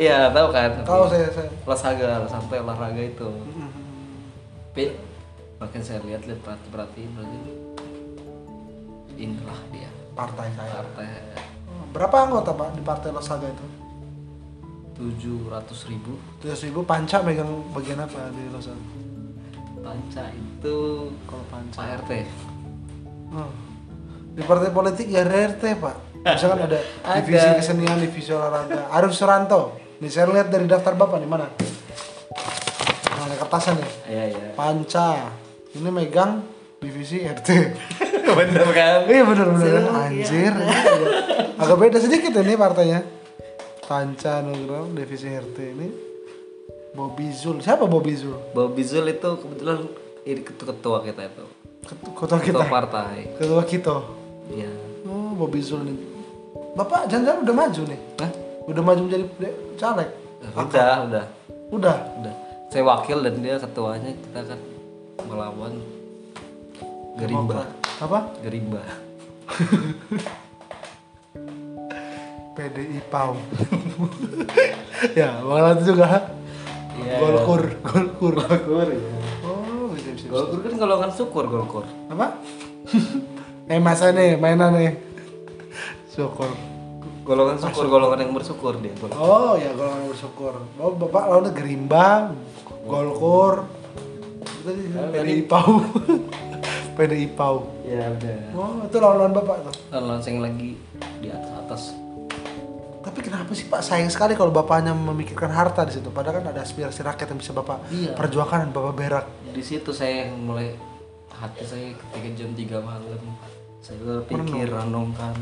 Iya 0.00 0.32
tahu 0.32 0.48
kan? 0.50 0.70
Kalau 0.88 1.06
saya 1.06 1.28
saya. 1.30 1.52
Olahraga 1.68 2.26
sampai 2.32 2.56
olahraga 2.64 3.02
itu. 3.04 3.28
Tapi 4.72 5.11
makin 5.62 5.78
saya 5.78 6.02
lihat 6.02 6.26
lihat 6.26 6.42
perhati 6.42 6.66
perhatiin 6.68 7.10
berarti 7.14 7.38
inilah 9.14 9.60
dia 9.70 9.86
partai 10.12 10.50
saya 10.52 10.82
partai 10.82 11.06
berapa 11.92 12.16
anggota 12.18 12.50
pak 12.50 12.68
di 12.74 12.82
partai 12.82 13.08
Losaga 13.14 13.46
itu 13.46 13.66
tujuh 14.92 15.46
ratus 15.46 15.86
ribu 15.86 16.18
tujuh 16.38 16.66
ribu 16.66 16.82
panca 16.82 17.22
megang 17.22 17.46
bagian 17.70 18.02
apa 18.02 18.26
di 18.34 18.50
Losaga 18.50 18.82
panca 19.78 20.24
itu 20.30 20.76
kalau 21.24 21.44
panca 21.46 21.78
Pak 21.78 21.88
RT 22.02 22.12
Hmm. 23.32 23.48
Di 24.36 24.44
partai 24.44 24.68
politik 24.68 25.08
ya 25.08 25.24
RRT 25.24 25.80
pak. 25.80 25.96
Misalkan 26.20 26.68
ada 26.68 26.76
Ada. 27.00 27.24
divisi 27.24 27.48
kesenian, 27.56 27.96
divisi 27.96 28.28
olahraga. 28.28 28.92
Arif 28.92 29.16
Suranto. 29.16 29.72
Nih 30.04 30.12
saya 30.12 30.28
lihat 30.28 30.52
dari 30.52 30.68
daftar 30.68 30.92
bapak 30.92 31.16
di 31.16 31.24
mana? 31.24 31.48
Nah, 31.48 33.24
ada 33.24 33.36
kertasan 33.40 33.80
ya. 33.80 33.88
iya 34.04 34.24
iya 34.36 34.48
Panca. 34.52 35.32
Ini 35.72 35.88
megang 35.88 36.44
divisi 36.76 37.20
RT. 37.20 37.48
bener 38.32 38.64
kan 38.70 39.04
Iya 39.04 39.22
bener 39.22 39.46
bener? 39.50 39.66
Seru, 39.82 39.88
Anjir. 39.92 40.52
Iya. 40.52 40.76
Agak 41.54 41.76
beda 41.78 41.98
sedikit 41.98 42.32
ini 42.34 42.54
partainya. 42.54 43.00
Panca 43.82 44.40
Nugroho 44.40 44.88
divisi 44.90 45.28
RT 45.28 45.56
ini. 45.70 45.88
Bobby 46.92 47.28
Zul. 47.30 47.58
Siapa 47.58 47.84
Bobby 47.84 48.12
Zul? 48.12 48.36
Bobby 48.52 48.82
Zul 48.82 49.08
itu 49.08 49.30
kebetulan 49.34 49.80
ini 50.22 50.40
ketua 50.40 50.66
ketua 50.70 50.98
kita 51.00 51.22
itu 51.24 51.44
Ketu- 51.82 52.12
Ketua 52.14 52.38
ketua 52.38 52.62
kita. 52.62 52.62
partai 52.68 53.16
Ketua 53.34 53.62
kita. 53.64 53.96
iya 54.48 54.68
Oh, 55.02 55.32
Bobby 55.34 55.58
Zul 55.58 55.82
nih. 55.82 55.96
Bapak 56.72 57.04
jangan-jangan 57.06 57.40
udah 57.42 57.54
maju 57.58 57.82
nih. 57.86 58.00
Hah? 58.18 58.30
Udah 58.64 58.82
maju 58.82 59.00
menjadi 59.02 59.24
caleg. 59.76 60.08
udah 60.52 60.92
udah 61.06 61.24
Udah. 61.70 61.96
udah 62.18 62.34
saya 62.68 62.82
wakil 62.82 63.20
dan 63.20 63.36
dia 63.38 63.56
ketuanya 63.56 64.10
kita 64.10 64.40
kan 64.44 64.58
melawan 65.28 65.74
Gerimba 67.18 67.68
Apa? 68.00 68.32
Gerimba 68.40 68.82
PDI 72.52 73.00
PAU. 73.08 73.32
ya, 75.18 75.40
Bang 75.40 75.72
itu 75.72 75.96
juga. 75.96 76.28
Iya. 77.00 77.16
Golkur, 77.16 77.62
Golkur. 77.80 78.34
Golkur 78.44 78.88
ya 78.92 79.00
Oh, 79.40 79.88
bisa 79.96 80.12
bisa. 80.12 80.28
Golkur 80.28 80.60
kan 80.60 80.72
golongan 80.76 81.10
syukur 81.16 81.44
Golkur 81.48 81.84
Apa? 82.12 82.36
eh 83.72 83.80
masa 83.80 84.12
nih 84.12 84.36
mainan 84.36 84.76
nih. 84.76 84.92
Syukur. 86.12 86.52
golongan 87.22 87.54
syukur 87.54 87.86
golongan 87.86 88.18
yang 88.26 88.32
bersyukur 88.36 88.76
dia 88.84 88.92
Golkur. 89.00 89.16
Oh 89.16 89.56
ya 89.56 89.72
golongan 89.72 90.12
bersyukur. 90.12 90.54
Oh 90.76 90.92
bapak 90.92 91.22
lawannya 91.32 91.56
Gerimba, 91.56 92.36
Golkur. 92.84 93.64
Tadi 94.62 94.82
PDI 95.12 95.42
PAU. 95.44 95.72
PDI 96.96 97.26
PAU. 97.30 97.56
ya 97.82 98.04
udah 98.06 98.36
Oh 98.54 98.82
itu 98.82 98.96
lawan-lawan 98.96 99.32
bapak 99.34 99.56
tuh. 99.64 99.74
kan 99.88 100.02
langsung 100.02 100.38
lagi 100.38 100.76
di 101.18 101.28
atas 101.28 101.50
atas 101.58 101.82
Tapi 103.02 103.18
kenapa 103.20 103.50
sih 103.50 103.66
Pak 103.66 103.82
sayang 103.82 104.08
sekali 104.08 104.32
kalau 104.32 104.48
bapaknya 104.50 104.92
memikirkan 104.92 105.50
harta 105.50 105.82
di 105.82 105.92
situ? 105.92 106.08
Padahal 106.08 106.38
kan 106.38 106.48
ada 106.48 106.62
aspirasi 106.62 107.02
rakyat 107.02 107.26
yang 107.26 107.40
bisa 107.40 107.52
bapak 107.52 107.82
Iya. 107.88 108.14
perjuangkan 108.14 108.58
dan 108.60 108.70
bapak 108.70 108.94
berak. 108.94 109.26
di 109.48 109.60
situ 109.60 109.90
saya 109.90 110.24
yang 110.24 110.38
mulai 110.38 110.72
hati 111.32 111.60
saya 111.62 111.86
ketika 111.92 112.28
jam 112.36 112.50
3 112.52 112.78
malam 112.80 113.20
saya 113.78 113.98
berpikir 113.98 114.70
renungkan 114.70 115.34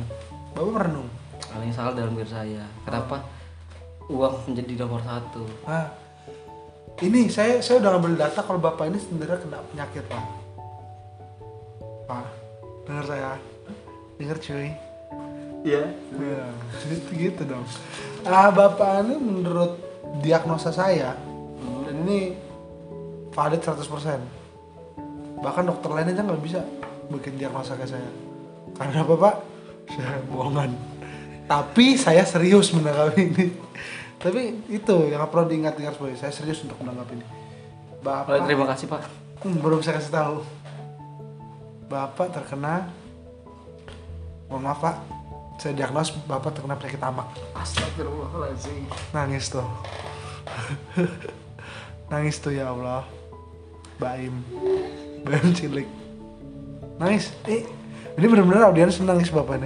Bapak 0.50 0.66
merenung. 0.72 1.08
hal 1.44 1.60
yang 1.60 1.70
salah 1.70 1.92
dalam 1.92 2.14
diri 2.14 2.26
saya 2.26 2.64
kenapa 2.80 3.20
uang 4.08 4.34
menjadi 4.48 4.72
nomor 4.80 4.98
satu 5.00 5.44
Ah, 5.62 5.92
ini 7.00 7.32
saya 7.32 7.64
saya 7.64 7.80
udah 7.80 7.96
ngambil 7.96 8.14
data 8.20 8.40
kalau 8.44 8.60
bapak 8.60 8.92
ini 8.92 9.00
sebenarnya 9.00 9.40
kena 9.40 9.58
penyakit 9.72 10.04
Pak. 10.04 10.24
Pak, 12.04 12.26
dengar 12.84 13.04
saya, 13.08 13.32
dengar 14.20 14.36
cuy. 14.36 14.68
Iya 15.60 15.82
Ya, 16.16 16.44
gitu, 16.88 17.10
gitu 17.24 17.42
dong. 17.48 17.64
Ah, 18.24 18.52
bapak 18.52 19.04
ini 19.08 19.16
menurut 19.16 19.80
diagnosa 20.20 20.72
saya 20.72 21.16
dan 21.88 21.96
ini 22.04 22.36
valid 23.32 23.60
100%. 23.64 25.40
Bahkan 25.40 25.64
dokter 25.64 25.90
lain 25.92 26.12
aja 26.12 26.20
nggak 26.20 26.42
bisa 26.44 26.60
bikin 27.08 27.40
diagnosa 27.40 27.80
ke 27.80 27.88
saya. 27.88 28.10
Karena 28.76 29.04
apa 29.04 29.14
pak? 29.16 29.34
Saya 29.96 30.22
bohongan. 30.30 30.70
Tapi 31.50 31.98
saya 31.98 32.22
serius 32.22 32.70
menanggapi 32.70 33.22
ini. 33.26 33.46
Tapi 34.20 34.68
itu 34.68 34.96
yang 35.08 35.24
perlu 35.32 35.48
diingat-ingat 35.48 35.96
sebagai 35.96 36.20
saya 36.20 36.28
serius 36.28 36.60
untuk 36.60 36.76
menanggapi 36.84 37.16
ini. 37.16 37.26
Bapak 38.04 38.36
Boleh, 38.36 38.44
terima 38.48 38.66
kasih 38.68 38.86
pak 38.88 39.04
Hmm, 39.40 39.56
belum 39.56 39.80
saya 39.80 39.96
kasih 39.96 40.12
tahu. 40.12 40.36
Bapak 41.88 42.28
terkena 42.28 42.92
Mohon 44.52 44.62
maaf 44.66 44.82
Pak, 44.82 44.96
saya 45.62 45.72
diagnos 45.78 46.10
Bapak 46.28 46.52
terkena 46.52 46.76
penyakit 46.76 47.00
amak. 47.00 47.30
Astagfirullahaladzim 47.54 48.84
Nangis 49.14 49.46
tuh. 49.48 49.64
Nangis 52.12 52.36
tuh 52.42 52.52
ya 52.52 52.74
Allah. 52.74 53.06
Baim. 53.96 54.42
Baim 55.22 55.54
cilik. 55.54 55.86
Nangis. 56.98 57.32
Eh, 57.46 57.62
ini 58.18 58.26
benar-benar 58.26 58.68
audiens 58.68 58.98
nangis 59.00 59.30
Bapak 59.30 59.62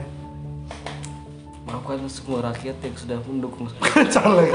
nih. 1.86 1.90
maafkan 2.00 2.08
semua 2.08 2.38
rakyat 2.42 2.76
yang 2.80 2.96
sudah 2.96 3.18
mendukung 3.22 3.68
Caleg. 4.14 4.52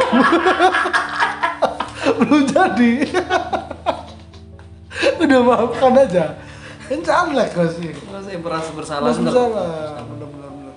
Belum 2.17 2.41
jadi. 2.43 2.91
Udah 5.19 5.39
maafkan 5.39 5.93
aja. 5.95 6.25
Kan 6.89 6.99
caleg 6.99 7.49
sih. 7.69 7.93
Karena 7.93 8.19
saya 8.19 8.37
merasa 8.39 8.69
bersalah 8.73 9.05
Mas 9.05 9.21
untuk- 9.21 9.29
salah, 9.31 10.01
bener-bener. 10.03 10.49
bener. 10.49 10.73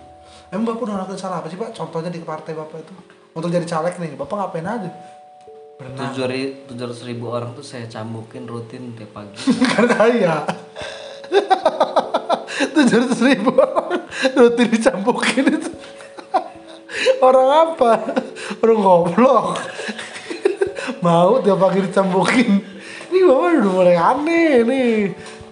Emang 0.48 0.64
bapak 0.68 0.82
udah 0.82 0.94
ngelakuin 0.94 1.16
salah 1.16 1.40
apa 1.40 1.48
sih 1.48 1.56
pak? 1.56 1.72
Contohnya 1.72 2.12
di 2.12 2.20
partai 2.20 2.52
bapak 2.52 2.84
itu 2.84 2.92
untuk 3.32 3.48
jadi 3.48 3.64
caleg 3.64 3.96
nih, 3.96 4.12
bapak 4.14 4.36
ngapain 4.36 4.66
aja? 4.66 4.90
Tujuh 5.82 6.22
tujuh 6.68 6.84
ratus 6.84 7.02
ribu 7.02 7.26
orang 7.26 7.56
tuh 7.56 7.64
saya 7.64 7.88
cambukin 7.88 8.44
rutin 8.44 8.92
tiap 8.94 9.10
pagi 9.10 9.34
kan 9.72 9.88
kaya. 9.88 10.44
Tujuh 12.72 12.96
ratus 13.02 13.20
ribu 13.24 13.50
orang 13.50 14.04
rutin 14.36 14.68
dicampukin 14.68 15.44
itu. 15.50 15.70
Orang 17.20 17.48
apa? 17.48 17.92
Orang 18.60 18.78
goblok. 18.80 19.46
Mau 21.00 21.38
tiap 21.40 21.58
pagi 21.58 21.82
dicampukin. 21.82 22.50
Ini 23.10 23.18
bapak 23.22 23.48
udah 23.58 23.72
mulai 23.72 23.96
aneh 23.96 24.62
nih. 24.62 24.92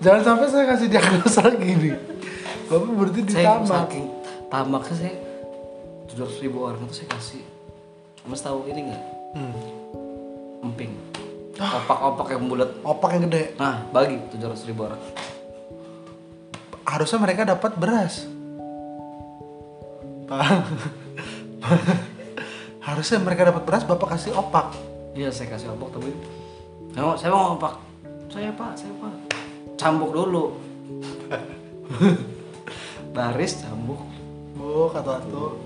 Jangan 0.00 0.22
sampai 0.24 0.46
saya 0.48 0.64
kasih 0.66 0.88
diagnosa 0.88 1.44
lagi 1.44 1.72
nih. 1.76 1.94
Bapak 2.66 2.90
berarti 2.94 3.20
saya 3.26 3.58
ditamak. 3.60 3.68
saking 3.68 4.06
tamaknya 4.46 4.94
saya 4.96 5.14
tujuh 6.06 6.22
ratus 6.26 6.38
ribu 6.42 6.58
orang 6.66 6.82
itu 6.82 6.94
saya 6.98 7.08
kasih 7.14 7.42
mas 8.26 8.42
tahu 8.42 8.66
ini 8.66 8.90
nggak 8.90 9.02
Hmm. 9.30 9.54
emping 10.66 10.90
opak-opak 11.54 12.34
yang 12.34 12.50
bulat 12.50 12.70
Opak 12.82 13.14
yang 13.14 13.30
gede. 13.30 13.54
nah 13.54 13.86
bagi 13.94 14.18
tujuh 14.34 14.46
ratus 14.50 14.66
ribu 14.66 14.90
orang 14.90 14.98
harusnya 16.82 17.22
mereka 17.22 17.46
dapat 17.46 17.78
beras. 17.78 18.26
harusnya 22.86 23.18
mereka 23.18 23.46
dapat 23.46 23.62
beras, 23.62 23.84
bapak 23.84 24.16
kasih 24.16 24.32
opak. 24.32 24.72
iya 25.12 25.28
saya 25.28 25.50
kasih 25.50 25.70
opak 25.70 25.88
tapi 25.92 26.10
saya 26.90 27.02
mau 27.02 27.14
saya 27.14 27.30
mau 27.30 27.54
opak 27.54 27.74
saya 28.26 28.50
pak 28.50 28.70
saya 28.74 28.92
pak 28.96 29.12
cambuk 29.74 30.10
dulu 30.10 30.44
baris 33.14 33.60
cambuk 33.60 34.00
Oh, 34.60 34.86
kata 34.86 35.18
tuh. 35.24 35.56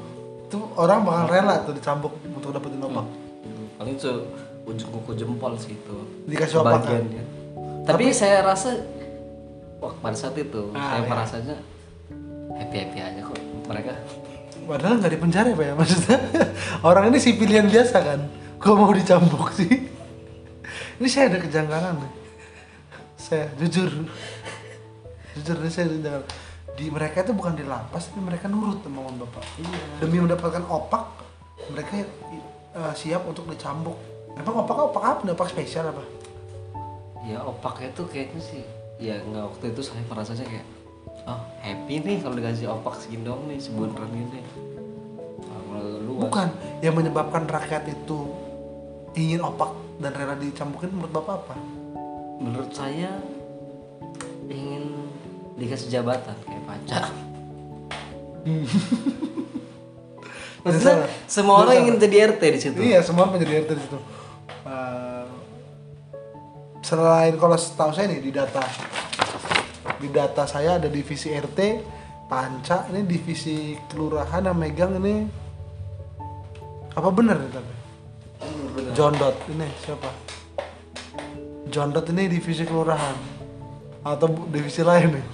Itu 0.46 0.70
orang 0.78 1.02
bakal 1.02 1.26
rela 1.28 1.60
tuh 1.60 1.74
dicambuk 1.74 2.14
untuk 2.24 2.50
dapetin 2.50 2.78
opak. 2.80 3.04
paling 3.74 3.98
se 3.98 4.08
ujung 4.64 4.86
kuku 4.88 5.12
jempol 5.14 5.52
sih 5.58 5.74
itu 5.74 5.96
Dikasih 6.24 6.56
opak, 6.56 6.78
kan? 6.78 7.02
bagiannya 7.02 7.22
tapi, 7.84 8.08
saya 8.14 8.40
rasa 8.40 8.80
wah 9.76 9.92
pada 9.98 10.14
saat 10.14 10.32
itu 10.38 10.72
Ah, 10.72 10.94
saya 10.94 11.00
iya. 11.02 11.10
merasanya 11.10 11.56
happy 12.56 12.76
happy 12.80 12.98
aja 13.02 13.20
kok 13.20 13.36
mereka 13.66 13.92
Padahal 14.64 15.00
nggak 15.00 15.12
di 15.12 15.20
penjara 15.20 15.48
ya, 15.52 15.56
pak 15.56 15.66
ya 15.68 15.74
maksudnya. 15.76 16.18
Orang 16.88 17.04
ini 17.12 17.18
sipilian 17.20 17.68
biasa 17.68 17.96
kan. 18.00 18.20
Kok 18.58 18.74
mau 18.76 18.92
dicambuk 18.92 19.52
sih? 19.52 19.68
Ini 20.98 21.08
saya 21.10 21.26
ada 21.26 21.38
kejanggalan 21.42 22.00
nih. 22.00 22.12
Saya 23.18 23.44
jujur, 23.58 23.90
jujur 25.36 25.56
nih 25.58 25.72
saya 25.74 25.90
kejanggalan. 25.90 26.24
Di 26.78 26.86
mereka 26.86 27.26
itu 27.26 27.34
bukan 27.34 27.58
di 27.58 27.66
lapas, 27.66 28.08
tapi 28.08 28.22
mereka 28.22 28.46
nurut 28.46 28.78
sama 28.80 29.04
bapak. 29.10 29.42
Demi 29.98 30.22
mendapatkan 30.22 30.64
opak, 30.70 31.02
mereka 31.74 31.92
eh, 31.98 32.94
siap 32.94 33.26
untuk 33.26 33.50
dicambuk. 33.50 33.98
Emang 34.38 34.64
opak 34.64 34.76
opak 34.90 35.02
apa? 35.02 35.20
Opak 35.34 35.50
spesial 35.50 35.90
apa? 35.90 36.24
ya 37.24 37.40
opak 37.40 37.80
itu 37.80 38.04
kayaknya 38.04 38.40
sih 38.40 38.62
ya 39.00 39.16
nggak 39.24 39.44
waktu 39.48 39.64
itu 39.72 39.80
saya 39.80 40.04
merasanya 40.04 40.44
kayak 40.44 40.66
oh 41.24 41.40
happy 41.60 41.94
nih 42.00 42.16
kalau 42.20 42.34
dikasih 42.36 42.66
opak 42.68 42.94
segini 43.00 43.24
dong 43.24 43.48
nih 43.48 43.58
sebulan 43.60 43.92
ini 44.12 44.40
luas 45.74 46.30
Bukan, 46.30 46.48
yang 46.78 46.94
menyebabkan 46.94 47.50
rakyat 47.50 47.90
itu 47.90 48.30
ingin 49.18 49.42
opak 49.42 49.74
dan 49.98 50.14
rela 50.14 50.38
dicampukin 50.38 50.90
menurut 50.94 51.12
bapak 51.14 51.34
apa? 51.46 51.56
menurut 52.38 52.70
saya 52.74 53.18
ingin 54.50 55.10
dikasih 55.58 55.90
jabatan 55.90 56.34
kayak 56.44 56.62
pacar 56.66 57.04
Maksudnya 60.64 61.04
semua 61.28 61.60
orang 61.60 61.76
ingin 61.84 62.00
jadi 62.00 62.32
RT 62.32 62.42
di 62.56 62.60
situ. 62.60 62.80
Iya, 62.80 63.04
semua 63.04 63.28
menjadi 63.28 63.68
RT 63.68 63.70
di 63.76 63.82
situ. 63.84 63.98
Eh, 64.64 65.28
selain 66.80 67.36
kalau 67.36 67.52
setahu 67.52 67.92
saya 67.92 68.08
nih 68.08 68.24
di 68.24 68.32
data 68.32 68.64
di 70.04 70.12
data 70.12 70.44
saya 70.44 70.76
ada 70.76 70.92
divisi 70.92 71.32
RT, 71.32 71.60
panca, 72.28 72.84
ini 72.92 73.08
divisi 73.08 73.72
kelurahan 73.88 74.44
yang 74.44 74.58
megang 74.60 75.00
ini 75.00 75.24
apa 76.92 77.08
benar 77.08 77.40
nih 77.40 77.50
tapi? 77.50 77.74
John 78.92 79.16
Dot 79.16 79.34
ini 79.48 79.66
siapa? 79.80 80.12
John 81.72 81.96
Dot 81.96 82.04
ini 82.12 82.28
divisi 82.28 82.68
kelurahan 82.68 83.16
atau 84.04 84.28
divisi 84.52 84.84
lain 84.84 85.16
nih? 85.16 85.26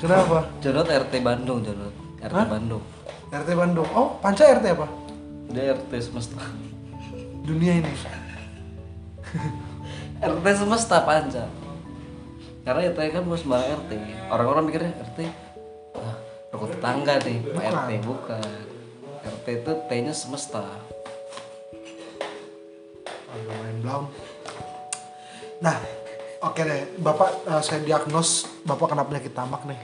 Kenapa? 0.00 0.48
Jonot 0.64 0.88
RT 0.88 1.20
Bandung, 1.20 1.60
Jonot 1.60 1.92
RT 2.24 2.40
Bandung. 2.48 2.80
RT 3.28 3.50
Bandung. 3.52 3.88
Oh, 3.92 4.16
panca 4.22 4.48
RT 4.48 4.64
apa? 4.72 4.88
Dia 5.52 5.76
RT 5.76 5.92
semesta. 6.00 6.40
Dunia 7.44 7.84
ini. 7.84 7.92
RT 10.32 10.46
semesta 10.56 11.04
panca. 11.04 11.44
Karena 12.70 12.86
RT 12.86 13.00
kan 13.10 13.26
bukan 13.26 13.40
sembarang 13.42 13.82
RT. 13.82 13.92
Orang-orang 14.30 14.62
mikirnya 14.70 14.94
RT 14.94 15.18
ah, 15.98 16.14
rokok 16.54 16.78
tetangga 16.78 17.18
nih, 17.26 17.42
Pak 17.50 17.64
RT 17.66 17.90
bukan. 18.06 18.62
RT 19.26 19.46
itu 19.58 19.72
T-nya 19.90 20.14
semesta. 20.14 20.62
Aduh, 23.34 23.54
main 23.58 23.76
blau. 23.82 24.06
Nah, 25.58 25.82
oke 26.46 26.62
deh, 26.62 26.94
bapak 27.02 27.42
eh, 27.42 27.62
saya 27.66 27.82
diagnos 27.82 28.46
bapak 28.62 28.94
kena 28.94 29.02
penyakit 29.02 29.34
tamak 29.34 29.66
nih. 29.66 29.80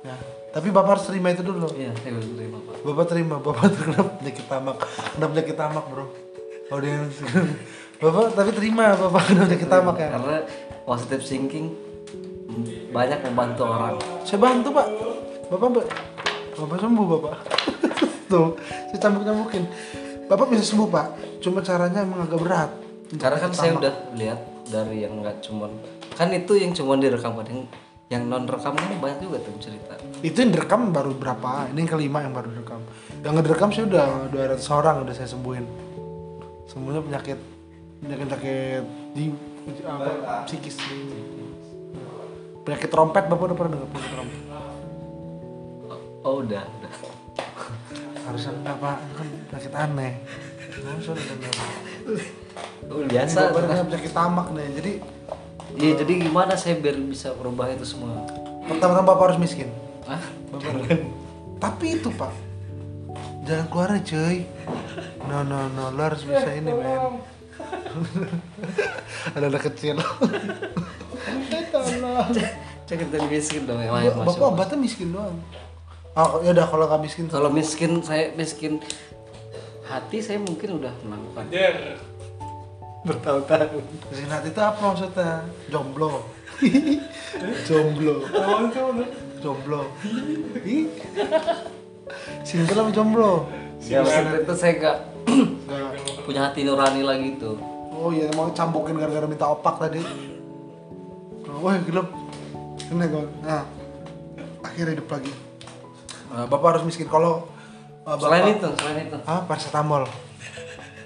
Ya, 0.00 0.16
tapi 0.56 0.72
bapak 0.72 0.96
harus 0.96 1.04
terima 1.12 1.36
itu 1.36 1.44
dulu. 1.44 1.68
Iya, 1.76 1.92
saya 2.00 2.16
terima 2.16 2.64
Pak. 2.64 2.80
Bapak 2.80 3.04
terima, 3.12 3.36
bapak 3.44 3.64
terkena 3.76 4.00
penyakit 4.24 4.46
tamak, 4.48 4.76
kena 4.88 5.26
penyakit 5.36 5.56
tamak 5.60 5.84
bro. 5.92 6.08
Oh 6.72 6.80
dia, 6.80 6.96
bapak 8.00 8.32
tapi 8.32 8.50
terima 8.56 8.96
bapak 8.96 9.20
kena 9.20 9.44
penyakit 9.52 9.68
tamak 9.68 10.00
ya. 10.00 10.08
Karena 10.16 10.36
positive 10.88 11.20
thinking 11.20 11.85
banyak 12.96 13.20
membantu 13.28 13.62
orang. 13.68 14.00
Saya 14.24 14.40
bantu 14.40 14.68
pak, 14.72 14.86
bapak 15.52 15.68
ba- 15.68 15.90
bapak 16.56 16.76
sembuh 16.80 17.06
bapak. 17.12 17.34
Tuh, 18.32 18.56
saya 18.88 18.98
cambuk 18.98 19.22
cambukin. 19.28 19.68
Bapak 20.26 20.48
bisa 20.48 20.64
sembuh 20.64 20.88
pak, 20.88 21.06
cuma 21.44 21.60
caranya 21.60 22.02
emang 22.02 22.24
agak 22.24 22.40
berat. 22.40 22.70
Karena 23.20 23.38
kan 23.38 23.52
saya 23.52 23.76
udah 23.76 23.94
lihat 24.18 24.40
dari 24.66 25.06
yang 25.06 25.22
nggak 25.22 25.38
cuman 25.46 25.70
kan 26.16 26.32
itu 26.32 26.58
yang 26.58 26.72
cuma 26.74 26.98
direkam 26.98 27.38
kan 27.38 27.46
yang 27.46 27.62
yang 28.06 28.22
non 28.26 28.46
rekam 28.46 28.74
kan 28.74 28.86
banyak 28.98 29.18
juga 29.22 29.42
tuh 29.42 29.54
cerita. 29.58 29.94
itu 30.22 30.36
yang 30.38 30.50
direkam 30.54 30.90
baru 30.90 31.12
berapa 31.14 31.70
ini 31.74 31.86
yang 31.86 31.90
kelima 31.90 32.18
yang 32.22 32.34
baru 32.34 32.48
direkam 32.50 32.80
yang 33.22 33.30
nggak 33.36 33.46
direkam 33.46 33.70
sih 33.70 33.84
udah 33.84 34.30
200 34.30 34.58
orang 34.78 34.96
udah 35.06 35.14
saya 35.14 35.28
sembuhin 35.30 35.64
semuanya 36.66 37.02
penyakit 37.02 37.38
penyakit 38.02 38.26
penyakit 38.26 38.82
di 39.14 39.24
apa 39.86 40.46
psikis 40.46 40.76
penyakit 42.66 42.90
trompet 42.90 43.24
bapak 43.24 43.44
udah 43.46 43.56
pernah 43.56 43.72
dengar 43.72 43.88
penyakit 43.88 44.10
trompet? 44.12 44.40
Oh 46.26 46.42
udah, 46.42 46.64
udah. 46.66 46.92
harusnya 48.26 48.52
enggak 48.52 48.76
pak 48.82 48.96
Itu 48.98 49.12
kan 49.14 49.26
penyakit 49.46 49.72
aneh. 49.72 50.12
Harusnya 50.82 51.12
udah 51.14 51.26
dengar 51.30 51.52
Oh, 52.86 53.02
biasa. 53.02 53.38
dengar 53.50 53.86
penyakit 53.86 54.12
tamak 54.12 54.46
nih 54.50 54.68
jadi 54.74 54.92
Iya, 55.76 55.92
jadi 56.00 56.12
gimana 56.24 56.56
saya 56.56 56.78
biar 56.78 56.96
bisa 56.96 57.30
merubah 57.34 57.68
itu 57.68 57.84
semua? 57.84 58.24
pertama-tama 58.66 59.06
bapak 59.06 59.24
harus 59.30 59.38
miskin. 59.38 59.70
Hah? 60.02 60.18
Bapak 60.50 60.98
tapi 61.56 61.86
itu 61.96 62.10
pak 62.10 62.34
jangan 63.46 63.66
keluar 63.70 63.90
cuy. 64.02 64.42
No 65.26 65.46
no 65.46 65.70
no 65.70 65.94
lo 65.94 66.02
harus 66.02 66.26
bisa 66.26 66.50
ini 66.50 66.74
men. 66.74 67.22
Ada 69.38 69.46
anak 69.46 69.62
kecil 69.70 69.96
kita 72.88 73.18
miskin 73.26 73.66
dong 73.66 73.82
yang 73.82 73.94
lain 73.94 74.10
bapak 74.14 74.26
masuk. 74.30 74.46
obatnya 74.46 74.78
miskin 74.78 75.10
doang. 75.10 75.36
Oh 76.16 76.40
ya 76.40 76.56
udah 76.56 76.66
kalau 76.70 76.88
nggak 76.88 77.02
miskin 77.04 77.28
Kalau 77.28 77.50
miskin 77.52 78.00
saya 78.00 78.32
miskin. 78.32 78.80
Hati 79.86 80.18
saya 80.18 80.42
mungkin 80.42 80.82
udah 80.82 80.90
melakukan 81.06 81.46
bertahun-tahun. 83.06 83.86
miskin 84.10 84.26
hati 84.26 84.50
itu 84.50 84.58
apa 84.58 84.82
maksudnya? 84.82 85.46
Jomblo. 85.70 86.26
Jomblo. 87.68 88.26
Jomblo. 89.38 89.86
Single 92.46 92.86
apa 92.86 92.90
jomblo? 92.94 93.50
Ya 93.86 94.02
maksudnya 94.02 94.42
itu 94.42 94.54
saya 94.54 94.72
gak 94.78 94.98
punya 96.26 96.50
hati 96.50 96.66
nurani 96.66 97.02
lagi 97.02 97.34
tuh. 97.38 97.58
Oh 97.90 98.14
iya 98.14 98.30
mau 98.34 98.50
cambukin 98.54 98.98
gara-gara 98.98 99.26
minta 99.26 99.50
opak 99.50 99.78
tadi. 99.86 100.02
Wah 101.60 101.76
gelap. 101.82 102.08
Ini 102.86 103.04
gue. 103.08 103.24
Nah, 103.42 103.64
akhirnya 104.62 104.92
hidup 105.00 105.08
lagi. 105.10 105.32
Nah, 106.30 106.44
bapak 106.46 106.68
harus 106.76 106.84
miskin 106.84 107.08
kalau 107.08 107.48
uh, 108.04 108.14
bapak, 108.14 108.28
Selain 108.28 108.44
itu, 108.52 108.68
selain 108.76 108.98
itu. 109.08 109.18
ah 109.24 109.40
paracetamol. 109.46 110.04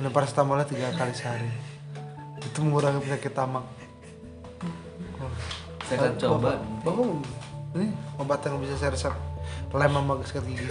Minum 0.00 0.12
paracetamolnya 0.12 0.66
tiga 0.66 0.90
kali 0.96 1.12
sehari. 1.14 1.48
Itu 2.40 2.64
mengurangi 2.64 3.04
penyakit 3.04 3.32
tamak. 3.32 3.64
Oh. 5.20 5.30
Saya 5.86 5.96
akan 6.08 6.12
coba. 6.18 6.58
Bapak, 6.82 6.94
bapak 6.98 7.06
ini 7.70 7.86
obat 8.18 8.42
yang 8.42 8.58
bisa 8.58 8.74
saya 8.74 8.90
resep 8.90 9.14
lem 9.70 9.92
sama 9.94 10.12
sikat 10.26 10.42
gigi. 10.50 10.66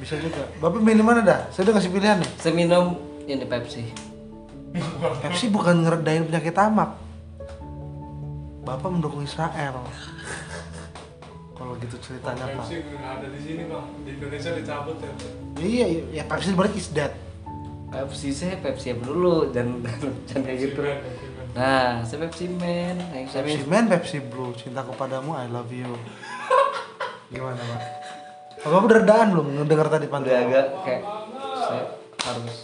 bisa 0.00 0.14
juga. 0.16 0.42
Bapak 0.58 0.80
milih 0.80 1.04
mana 1.04 1.20
dah? 1.20 1.40
Saya 1.52 1.68
udah 1.68 1.74
kasih 1.76 1.92
pilihan 1.92 2.16
nih. 2.24 2.30
Saya 2.40 2.52
minum 2.56 2.96
ini 3.28 3.44
Pepsi. 3.44 3.84
Pepsi 5.20 5.52
bukan 5.52 5.84
ngeredain 5.84 6.24
penyakit 6.24 6.56
tamak. 6.56 7.03
Bapak 8.64 8.88
mendukung 8.88 9.20
Israel. 9.20 9.84
Kalau 11.54 11.72
gitu 11.78 11.96
ceritanya 12.00 12.50
Pak. 12.50 12.64
Pepsi 12.66 12.76
ada 12.98 13.26
di 13.30 13.40
sini 13.40 13.62
bang 13.70 13.86
di 14.02 14.10
Indonesia 14.18 14.50
dicabut 14.58 14.98
ya 14.98 15.12
Iya, 15.60 15.86
iya, 15.86 16.02
ya 16.10 16.22
Pepsi 16.26 16.50
berarti 16.56 16.80
is 16.80 16.90
dead. 16.90 17.12
Pepsi 17.94 18.34
saya 18.34 18.58
Pepsi 18.58 18.90
apa 18.90 19.06
dulu 19.06 19.54
dan 19.54 19.84
jangan 20.26 20.42
kayak 20.48 20.58
gitu. 20.58 20.80
Nah, 21.54 22.02
saya 22.02 22.26
Pepsi 22.26 22.50
Man. 22.50 22.98
Yang 23.14 23.26
saya 23.30 23.42
Pepsi 23.46 23.62
Man, 23.70 23.84
Pepsi 23.86 24.18
Blue, 24.18 24.50
cinta 24.58 24.82
kepadamu, 24.82 25.38
I 25.38 25.46
love 25.46 25.70
you. 25.70 25.94
Gimana 27.30 27.60
Pak? 27.60 27.80
Bapak 28.64 28.80
udah 28.88 28.98
redaan 29.04 29.26
belum 29.36 29.46
ngedenger 29.60 29.88
tadi 29.92 30.06
udah 30.08 30.12
pantun? 30.16 30.32
agak 30.32 30.66
kayak 30.88 31.02
saya 31.54 31.84
harus 32.24 32.56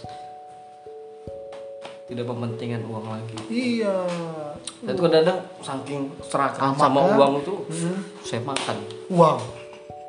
tidak 2.10 2.26
mementingkan 2.26 2.82
uang 2.90 3.06
lagi. 3.06 3.34
Iya. 3.46 3.94
Dan 4.82 4.92
tuh 4.98 5.06
kadang 5.06 5.38
saking 5.62 6.10
Amat 6.34 6.74
sama 6.74 6.98
kan? 7.06 7.14
uang 7.22 7.32
itu 7.38 7.54
saya 8.26 8.42
makan. 8.42 8.76
Uang. 9.14 9.38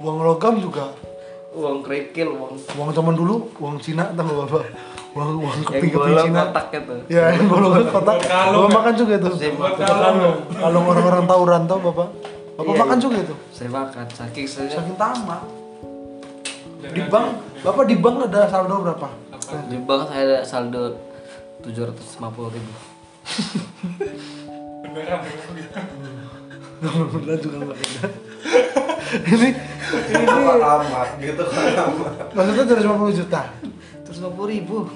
Uang 0.01 0.17
logam 0.25 0.57
juga. 0.57 0.89
Uang 1.53 1.85
kerikil, 1.85 2.33
uang 2.33 2.57
Uang 2.73 2.89
zaman 2.89 3.13
dulu, 3.13 3.45
uang 3.61 3.77
Cina 3.77 4.09
nggak 4.09 4.25
Bapak? 4.25 4.65
Uang 5.13 5.45
uang 5.45 5.53
yang 5.53 5.65
keping-keping 5.67 5.93
bolong 5.93 6.25
Cina. 6.25 6.41
kotak 6.49 6.65
gitu. 6.73 6.95
Ya, 7.05 7.23
yang 7.37 7.45
golongan 7.45 7.85
kotak. 7.93 8.17
Bapak 8.25 8.49
ya? 8.49 8.75
makan 8.81 8.93
juga 8.97 9.13
itu. 9.21 9.29
Saya 9.37 9.51
makan. 9.53 9.85
Kalung. 9.85 10.37
Kalung 10.57 10.85
orang-orang 10.89 11.23
tawuran 11.29 11.61
tau 11.69 11.79
Bapak? 11.85 12.09
Bapak 12.57 12.73
Iya, 12.73 12.81
makan 12.81 12.97
iya. 12.97 13.03
juga 13.05 13.17
itu. 13.21 13.35
Saya 13.53 13.69
makan 13.69 14.05
saking 14.09 14.47
saya 14.49 14.69
Saking 14.73 14.97
tamak. 14.97 15.41
Di 16.81 17.01
bank, 17.13 17.27
Bapak 17.61 17.83
di 17.85 17.95
bank 18.01 18.25
ada 18.25 18.49
saldo 18.49 18.81
berapa? 18.81 19.09
di 19.67 19.77
bank 19.83 20.07
saya 20.07 20.23
ada 20.23 20.39
saldo 20.47 21.10
750 21.63 22.55
ribu. 22.55 22.73
beneran 24.81 25.19
Beneran 26.81 27.39
juga 27.39 27.55
nggak 27.61 27.77
beda. 27.77 28.07
Ini 29.11 29.49
ini 29.91 30.23
amat 30.23 31.09
gitu 31.19 31.43
kan 31.51 31.83
amat 31.83 32.31
maksudnya 32.31 32.63
250 32.79 33.19
juta 33.19 33.41
750 34.07 34.53
ribu. 34.55 34.87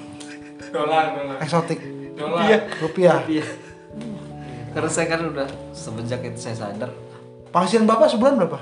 dolar 0.72 1.12
dolar 1.12 1.36
eksotik 1.44 1.84
dolar 2.16 2.64
rupiah. 2.80 3.20
Iya. 3.28 3.44
Karena 4.72 4.88
saya 4.88 5.06
kan 5.12 5.20
udah 5.20 5.48
semenjak 5.76 6.24
itu 6.24 6.40
saya 6.40 6.56
sadar 6.56 6.88
Penghasilan 7.52 7.84
Bapak 7.84 8.08
sebulan 8.08 8.40
berapa? 8.40 8.58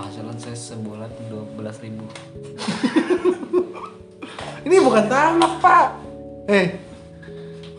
penghasilan 0.00 0.36
saya 0.40 0.56
sebulan 0.56 1.10
12 1.28 1.84
ribu. 1.84 2.08
Ini 4.66 4.76
bukan 4.80 5.04
tamak, 5.12 5.52
Pak. 5.60 5.86
Eh. 6.48 6.89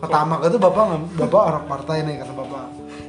Ke 0.02 0.10
tamak 0.10 0.42
itu 0.50 0.58
bapak 0.58 0.98
bapak 1.14 1.42
orang 1.46 1.64
partai 1.70 2.02
nih 2.02 2.18
kata 2.18 2.34
bapak. 2.34 2.64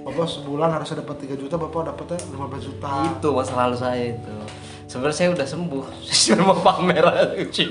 Bapak 0.06 0.30
sebulan 0.30 0.70
harus 0.78 0.94
dapat 0.94 1.26
3 1.26 1.42
juta 1.42 1.56
bapak 1.58 1.90
dapatnya 1.90 2.22
15 2.38 2.70
juta. 2.70 2.94
Itu 3.18 3.34
masa 3.34 3.54
lalu 3.66 3.78
saya 3.82 4.04
itu. 4.14 4.34
Sebenarnya 4.86 5.18
saya 5.18 5.30
udah 5.34 5.48
sembuh. 5.50 5.84
Saya 6.06 6.38
cuma 6.38 6.54
mau 6.54 6.58
pamer 6.62 7.02
aja 7.02 7.66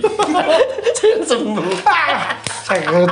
saya 0.98 1.16
sembuh. 1.22 1.70
Saya 2.66 3.06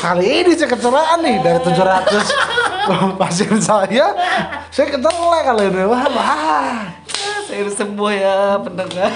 kali 0.00 0.24
ini 0.32 0.56
saya 0.56 0.72
kecelakaan 0.72 1.20
nih 1.20 1.36
dari 1.44 1.60
700 1.60 3.20
pasien 3.20 3.60
saya 3.60 4.16
saya 4.72 4.86
kecelak 4.88 5.44
kali 5.44 5.68
ini. 5.68 5.84
Wah 5.84 6.08
wah. 6.08 6.88
Saya 7.44 7.68
udah 7.68 7.74
sembuh 7.76 8.10
ya 8.16 8.56
pendengar 8.64 9.12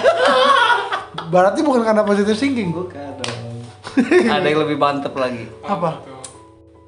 berarti 1.25 1.65
bukan 1.65 1.81
karena 1.81 2.05
positive 2.05 2.37
thinking? 2.37 2.69
Bukan 2.69 3.17
dong. 3.17 3.65
Ada 4.29 4.45
yang 4.45 4.61
lebih 4.61 4.77
mantep 4.77 5.17
lagi. 5.17 5.49
Apa 5.65 6.14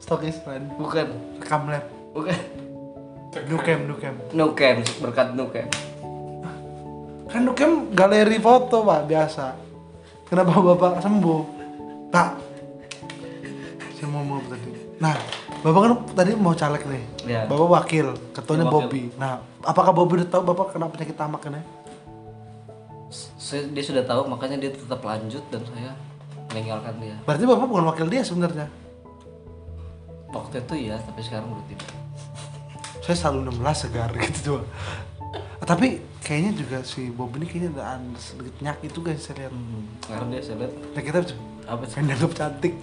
Stokis 0.07 0.39
friend 0.39 0.71
bukan 0.79 1.11
rekam 1.35 1.67
lab. 1.67 1.83
Bukan. 2.15 2.31
Nukem 3.51 3.91
nukem 3.91 4.15
nukem 4.31 4.79
berkat 5.03 5.35
nukem 5.35 5.67
kan 7.27 7.43
nukem 7.43 7.91
galeri 7.91 8.39
foto 8.39 8.87
pak 8.87 9.03
biasa. 9.03 9.51
Kenapa 10.31 10.63
bapak 10.63 11.03
sembuh? 11.03 11.41
Pak. 12.07 12.29
Saya 13.99 14.07
mau 14.07 14.23
mau 14.23 14.39
tadi? 14.47 14.71
Nah 15.03 15.11
bapak 15.59 15.79
kan 15.83 15.91
tadi 16.15 16.31
mau 16.39 16.55
caleg 16.55 16.87
nih. 16.87 17.03
Iya. 17.27 17.41
bapak 17.51 17.67
wakil 17.67 18.15
ketuanya 18.31 18.63
Wakil. 18.71 18.87
Bobby. 18.87 19.03
Nah 19.19 19.43
apakah 19.59 19.91
Bobby 19.91 20.23
udah 20.23 20.29
tahu 20.31 20.41
bapak 20.47 20.71
kena 20.71 20.87
penyakit 20.87 21.19
tamak 21.19 21.43
kan 21.43 21.59
ya 21.59 21.63
saya, 23.11 23.67
dia 23.67 23.83
sudah 23.83 24.07
tahu 24.07 24.23
makanya 24.31 24.55
dia 24.55 24.71
tetap 24.71 25.03
lanjut 25.03 25.43
dan 25.51 25.67
saya 25.67 25.91
meninggalkan 26.55 26.95
dia. 27.03 27.19
Berarti 27.27 27.43
bapak 27.43 27.67
bukan 27.67 27.85
wakil 27.91 28.07
dia 28.07 28.23
sebenarnya 28.23 28.86
waktu 30.43 30.55
itu 30.61 30.75
ya 30.93 30.95
tapi 31.01 31.19
sekarang 31.25 31.49
udah 31.49 31.65
tidak. 31.71 31.91
Saya 33.01 33.15
selalu 33.15 33.55
16 33.55 33.83
segar 33.87 34.09
gitu 34.25 34.39
coba 34.51 34.63
tapi 35.67 35.99
kayaknya 36.23 36.51
juga 36.63 36.77
si 36.87 37.11
Bobby 37.11 37.43
ini 37.43 37.47
kayaknya 37.51 37.69
ada 37.75 37.99
ada 37.99 38.19
sedikit 38.21 38.55
penyakit 38.55 38.89
juga 38.95 39.11
yang 39.11 39.19
saya 39.19 39.35
lihat. 39.43 39.51
Hmm, 39.51 39.83
karena 39.99 40.25
dia 40.31 40.41
saya 40.45 40.57
lihat. 40.63 40.73
Nah 40.95 41.01
kita 41.03 41.17
apa 41.67 41.83
sih? 41.83 41.95
dianggap 41.99 42.31
cantik. 42.31 42.73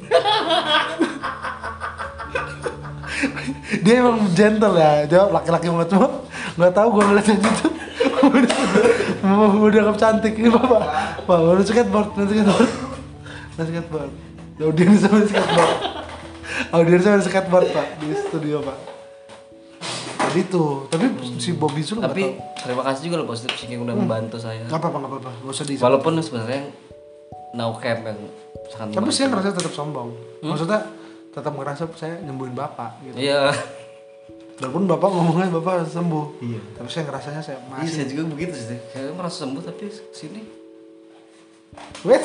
Dia 3.81 3.95
emang 4.05 4.19
gentle 4.37 4.77
ya. 4.77 4.93
Jawab 5.09 5.29
laki-laki 5.41 5.67
banget 5.73 5.89
cuma 5.97 6.09
nggak 6.61 6.73
tahu 6.77 6.89
gue 6.93 7.03
ngeliatnya 7.09 7.37
gitu. 7.41 7.67
Mau 9.25 9.49
mau 9.49 9.69
dianggap 9.73 9.97
cantik 9.97 10.35
ini 10.37 10.49
bapak. 10.53 10.83
Pak 11.25 11.39
baru 11.41 11.63
skateboard 11.65 12.09
nanti 12.21 12.33
skateboard. 12.37 12.71
Nanti 13.57 13.71
skateboard. 13.73 14.13
Audiens 14.61 15.01
sama 15.01 15.25
skateboard 15.25 16.04
audiens 16.71 17.03
sama 17.03 17.21
skateboard 17.21 17.69
pak 17.71 17.87
di 17.99 18.09
studio 18.15 18.61
pak. 18.61 18.79
Jadi 20.25 20.41
tuh 20.51 20.91
tapi 20.91 21.07
si 21.39 21.55
Bobby 21.55 21.85
Zul 21.85 22.03
tapi 22.03 22.27
tahu. 22.27 22.67
terima 22.67 22.83
kasih 22.83 23.01
juga 23.07 23.23
loh 23.23 23.29
positif 23.29 23.55
thinking 23.55 23.83
udah 23.83 23.95
membantu 23.95 24.37
saya. 24.37 24.67
Nggak 24.67 24.81
apa-apa 24.81 24.97
nggak 24.99 25.11
apa-apa. 25.15 25.31
Nggak 25.43 25.55
usah 25.55 25.67
di 25.67 25.75
walaupun 25.79 26.13
sebenarnya 26.19 26.63
now 27.55 27.71
camp 27.79 28.03
yang 28.03 28.19
sangat 28.67 28.99
tapi 28.99 29.11
saya 29.15 29.27
ngerasa 29.31 29.49
tetap 29.55 29.73
sombong. 29.73 30.11
Maksudnya 30.43 30.81
tetap 31.31 31.53
ngerasa 31.55 31.87
saya 31.95 32.19
nyembuhin 32.19 32.55
bapak 32.55 32.99
gitu. 33.07 33.15
Iya. 33.15 33.55
Walaupun 34.55 34.87
bapak 34.87 35.09
ngomongnya 35.11 35.51
bapak 35.51 35.87
sembuh. 35.87 36.27
Iya. 36.43 36.61
Tapi 36.79 36.89
saya 36.91 37.03
ngerasanya 37.07 37.43
saya 37.43 37.59
Iya, 37.59 37.71
masih. 37.71 37.91
saya 37.95 38.07
juga 38.11 38.23
begitu 38.31 38.55
sih 38.59 38.79
saya 38.91 39.11
merasa 39.13 39.47
sembuh 39.47 39.63
tapi 39.63 39.87
sini 40.11 40.43
Wait, 42.05 42.21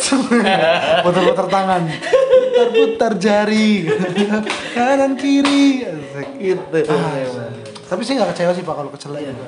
putar-putar 1.07 1.47
tangan, 1.47 1.87
putar-putar 1.87 3.15
jari, 3.15 3.87
kanan 4.75 5.15
kiri. 5.15 5.87
Asik. 5.87 6.27
gitu 6.35 6.79
Ah, 6.91 7.47
tapi 7.87 8.03
saya 8.03 8.21
nggak 8.21 8.35
kecewa 8.35 8.51
sih 8.51 8.63
pak 8.63 8.75
kalau 8.75 8.91
kecelak 8.91 9.23
juga. 9.23 9.47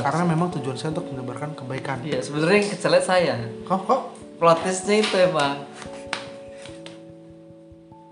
Karena 0.00 0.24
memang 0.26 0.48
tujuan 0.58 0.74
saya 0.74 0.90
untuk 0.96 1.12
menyebarkan 1.12 1.54
kebaikan. 1.54 2.00
iya 2.02 2.18
sebenarnya 2.24 2.56
yang 2.64 2.70
kecelet 2.72 3.04
saya 3.04 3.34
Kok 3.68 3.80
kok? 3.86 4.00
plot 4.36 4.58
twistnya 4.64 5.00
itu 5.00 5.16
emang 5.16 5.64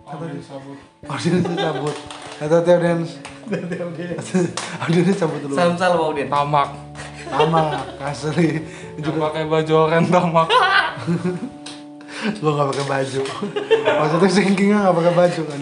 Audiens 0.05 0.47
sabut. 0.47 0.79
Audiens 1.09 1.43
cabut. 1.49 1.97
Hati-hati 2.39 2.71
audiens. 2.77 3.11
Audiens 4.85 5.17
cabut 5.17 5.41
dulu. 5.43 5.55
salam 5.57 5.75
salam 5.81 5.97
mau 5.99 6.13
dia 6.13 6.29
Tamak. 7.25 7.65
Sama, 7.99 8.05
asli. 8.05 8.49
Yang 9.01 9.17
pakai 9.17 9.45
baju 9.47 9.73
oranye 9.75 10.09
tamak. 10.09 10.49
Gua 12.41 12.51
nggak 12.55 12.69
pakai 12.73 12.87
baju. 12.87 13.21
Maksudnya 13.85 14.29
sinkingnya 14.31 14.79
nggak 14.83 14.97
pakai 14.97 15.15
baju 15.15 15.41
kan. 15.45 15.61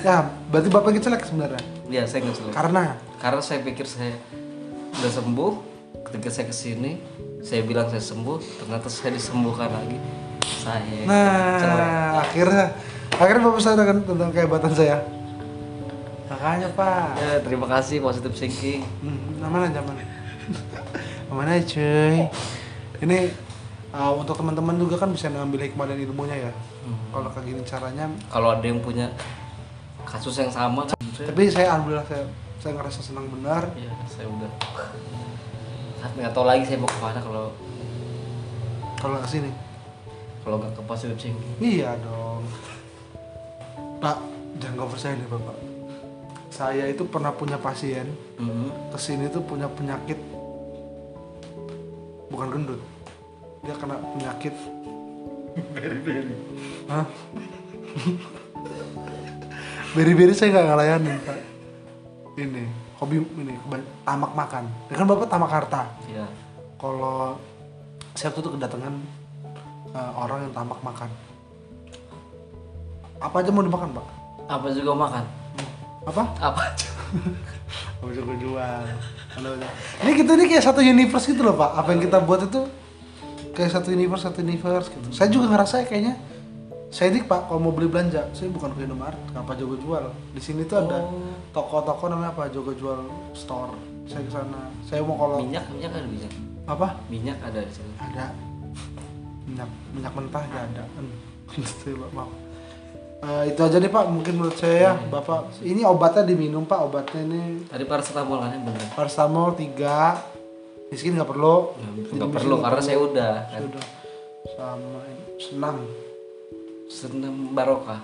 Ya, 0.00 0.16
berarti 0.48 0.68
bapak 0.68 0.90
kecelak 0.96 1.22
sebenarnya. 1.24 1.60
iya 1.86 2.06
saya 2.08 2.24
nggak 2.24 2.36
salah 2.38 2.54
Karena 2.54 2.82
karena 3.18 3.40
saya 3.42 3.60
pikir 3.60 3.84
saya 3.84 4.14
udah 4.96 5.12
sembuh 5.12 5.52
ketika 6.08 6.28
saya 6.30 6.46
ke 6.48 6.54
sini 6.54 6.92
saya 7.42 7.66
bilang 7.66 7.90
saya 7.90 8.00
sembuh 8.00 8.38
ternyata 8.62 8.86
saya 8.86 9.10
disembuhkan 9.12 9.68
lagi 9.68 9.98
saya 10.40 11.04
Nah, 11.04 12.22
akhirnya 12.22 12.72
akhirnya 13.12 13.42
Bapak 13.42 13.60
sadar 13.60 13.84
kan 13.84 13.98
tentang 14.00 14.30
kehebatan 14.30 14.72
saya. 14.72 15.02
Makanya 16.30 16.70
Pak. 16.72 17.08
ya, 17.18 17.32
terima 17.42 17.66
kasih 17.66 17.98
positive 18.00 18.32
thinking 18.32 18.80
Hmm, 19.02 19.42
aman 19.42 19.68
aja 19.68 19.82
aja 21.30 21.62
cuy. 21.64 22.16
Ini 23.00 23.18
uh, 23.90 24.12
untuk 24.12 24.36
teman-teman 24.36 24.76
juga 24.76 24.96
kan 24.96 25.08
bisa 25.08 25.26
ngambil 25.26 25.66
hikmah 25.66 25.86
dan 25.86 25.98
ilmunya 25.98 26.36
ya. 26.48 26.52
Kalau 27.10 27.28
kayak 27.28 27.44
gini 27.44 27.62
caranya. 27.62 28.06
kalau 28.26 28.48
ada 28.50 28.62
yang 28.62 28.78
punya 28.78 29.10
kasus 30.02 30.34
yang 30.36 30.50
sama 30.50 30.82
kan 30.84 30.96
Tapi 31.12 31.46
saya 31.46 31.70
alhamdulillah 31.70 32.02
saya 32.04 32.24
saya 32.58 32.72
ngerasa 32.74 33.00
senang 33.00 33.26
benar. 33.30 33.70
ya 33.74 33.90
saya 34.06 34.26
udah 34.26 34.50
nggak 36.10 36.32
tahu 36.32 36.44
lagi 36.44 36.64
saya 36.64 36.76
mau 36.76 36.88
ke 36.88 36.98
mana 36.98 37.20
kalau 37.20 37.44
Kalau 38.96 39.16
ke 39.16 39.28
sini. 39.28 39.50
kalau 40.40 40.56
nggak 40.56 40.72
ke 40.72 40.82
positive 40.82 41.16
thinking 41.16 41.54
Iya 41.58 41.94
dong. 42.00 42.42
Pak, 43.98 44.16
jangan 44.56 44.74
nggak 44.76 44.90
percaya 44.90 45.14
nih 45.14 45.28
Bapak. 45.28 45.56
Saya 46.50 46.84
itu 46.86 47.02
pernah 47.04 47.30
punya 47.30 47.56
pasien 47.56 48.08
Mhm. 48.36 48.92
ke 48.92 48.98
sini 48.98 49.28
tuh 49.28 49.40
punya 49.40 49.68
penyakit 49.68 50.16
bukan 52.30 52.48
gendut. 52.54 52.80
Dia 53.66 53.74
kena 53.76 54.00
penyakit. 54.16 54.54
Beri-beri 55.74 56.34
Hah? 56.86 57.04
beri-beri 59.90 60.32
saya 60.32 60.54
nggak 60.54 60.66
ngelayanin 60.70 61.14
pak. 61.26 61.38
Ini 62.38 62.64
hobi 63.02 63.16
ini 63.36 63.54
tamak 64.06 64.32
makan. 64.32 64.64
Ya 64.88 64.94
kan 64.94 65.06
bapak 65.10 65.26
tamak 65.26 65.50
harta. 65.50 65.82
Ya 66.06 66.26
kalau 66.78 67.36
saya 68.14 68.30
itu 68.32 68.48
kedatangan 68.48 68.94
eh, 69.92 70.12
orang 70.14 70.46
yang 70.46 70.52
tamak 70.54 70.80
makan. 70.80 71.10
Apa 73.20 73.44
aja 73.44 73.50
mau 73.52 73.66
dimakan 73.66 73.90
pak? 73.92 74.06
Apa 74.48 74.66
juga 74.72 74.94
makan? 74.96 75.24
Apa? 76.06 76.22
Apa 76.40 76.60
aja 76.72 76.90
bisa 78.10 78.26
gue 78.26 78.38
jual. 78.42 78.84
Ini 80.02 80.12
kita 80.18 80.30
ini 80.34 80.44
kayak 80.50 80.64
satu 80.64 80.80
universe 80.82 81.26
gitu 81.30 81.42
loh 81.46 81.54
pak. 81.54 81.70
Apa 81.78 81.88
yang 81.94 82.02
kita 82.02 82.18
buat 82.22 82.42
itu 82.44 82.60
kayak 83.54 83.70
satu 83.70 83.88
universe, 83.94 84.26
satu 84.26 84.42
universe 84.42 84.90
gitu. 84.90 85.08
Saya 85.14 85.28
juga 85.30 85.54
ngerasa 85.54 85.86
kayaknya 85.86 86.18
saya 86.90 87.14
ini 87.14 87.22
pak 87.22 87.46
kalau 87.46 87.62
mau 87.62 87.70
beli 87.70 87.86
belanja, 87.86 88.26
saya 88.34 88.50
bukan 88.50 88.74
ke 88.74 88.82
Indomaret, 88.82 89.20
apa 89.30 89.54
Jogo 89.54 89.78
jual. 89.78 90.10
Di 90.34 90.42
sini 90.42 90.66
tuh 90.66 90.82
ada 90.82 91.06
Oh. 91.06 91.38
toko-toko 91.54 92.10
namanya 92.10 92.34
apa 92.34 92.50
Jogo 92.50 92.74
jual 92.74 93.06
store. 93.30 93.78
Saya 94.10 94.26
ke 94.26 94.30
sana. 94.34 94.60
Saya 94.82 95.06
mau 95.06 95.14
kalau 95.14 95.38
minyak 95.38 95.70
minyak 95.70 95.94
ada 95.94 96.06
minyak 96.10 96.32
apa? 96.66 96.98
minyak 97.06 97.38
ada 97.42 97.62
di 97.62 97.70
sini 97.70 97.92
Ada 97.98 98.34
minyak 99.46 99.70
minyak 99.94 100.12
mentah 100.18 100.42
ya 100.50 100.60
ada. 100.66 100.82
Maaf. 102.14 102.49
Eh, 103.20 103.52
itu 103.52 103.60
aja 103.60 103.76
deh 103.76 103.92
pak, 103.92 104.08
mungkin 104.08 104.40
menurut 104.40 104.56
saya 104.56 104.76
ya, 104.80 104.92
bapak. 104.96 105.60
Ini 105.60 105.84
obatnya 105.84 106.24
diminum 106.24 106.64
pak, 106.64 106.80
obatnya 106.88 107.20
ini 107.20 107.68
tadi 107.68 107.84
paracetamol 107.84 108.40
kan 108.40 108.56
bener. 108.64 108.80
paracetamol 108.96 109.52
3 109.60 110.88
miskin 110.88 111.20
nggak 111.20 111.28
perlu. 111.28 111.76
Ya, 111.76 112.16
nggak 112.16 112.32
perlu 112.32 112.64
karena 112.64 112.80
saya 112.80 112.96
udah 112.96 113.32
kan. 113.52 113.60
sudah 113.60 113.84
sama 114.56 115.00
senam. 115.36 115.76
Senam 116.88 117.36
barokah. 117.52 118.00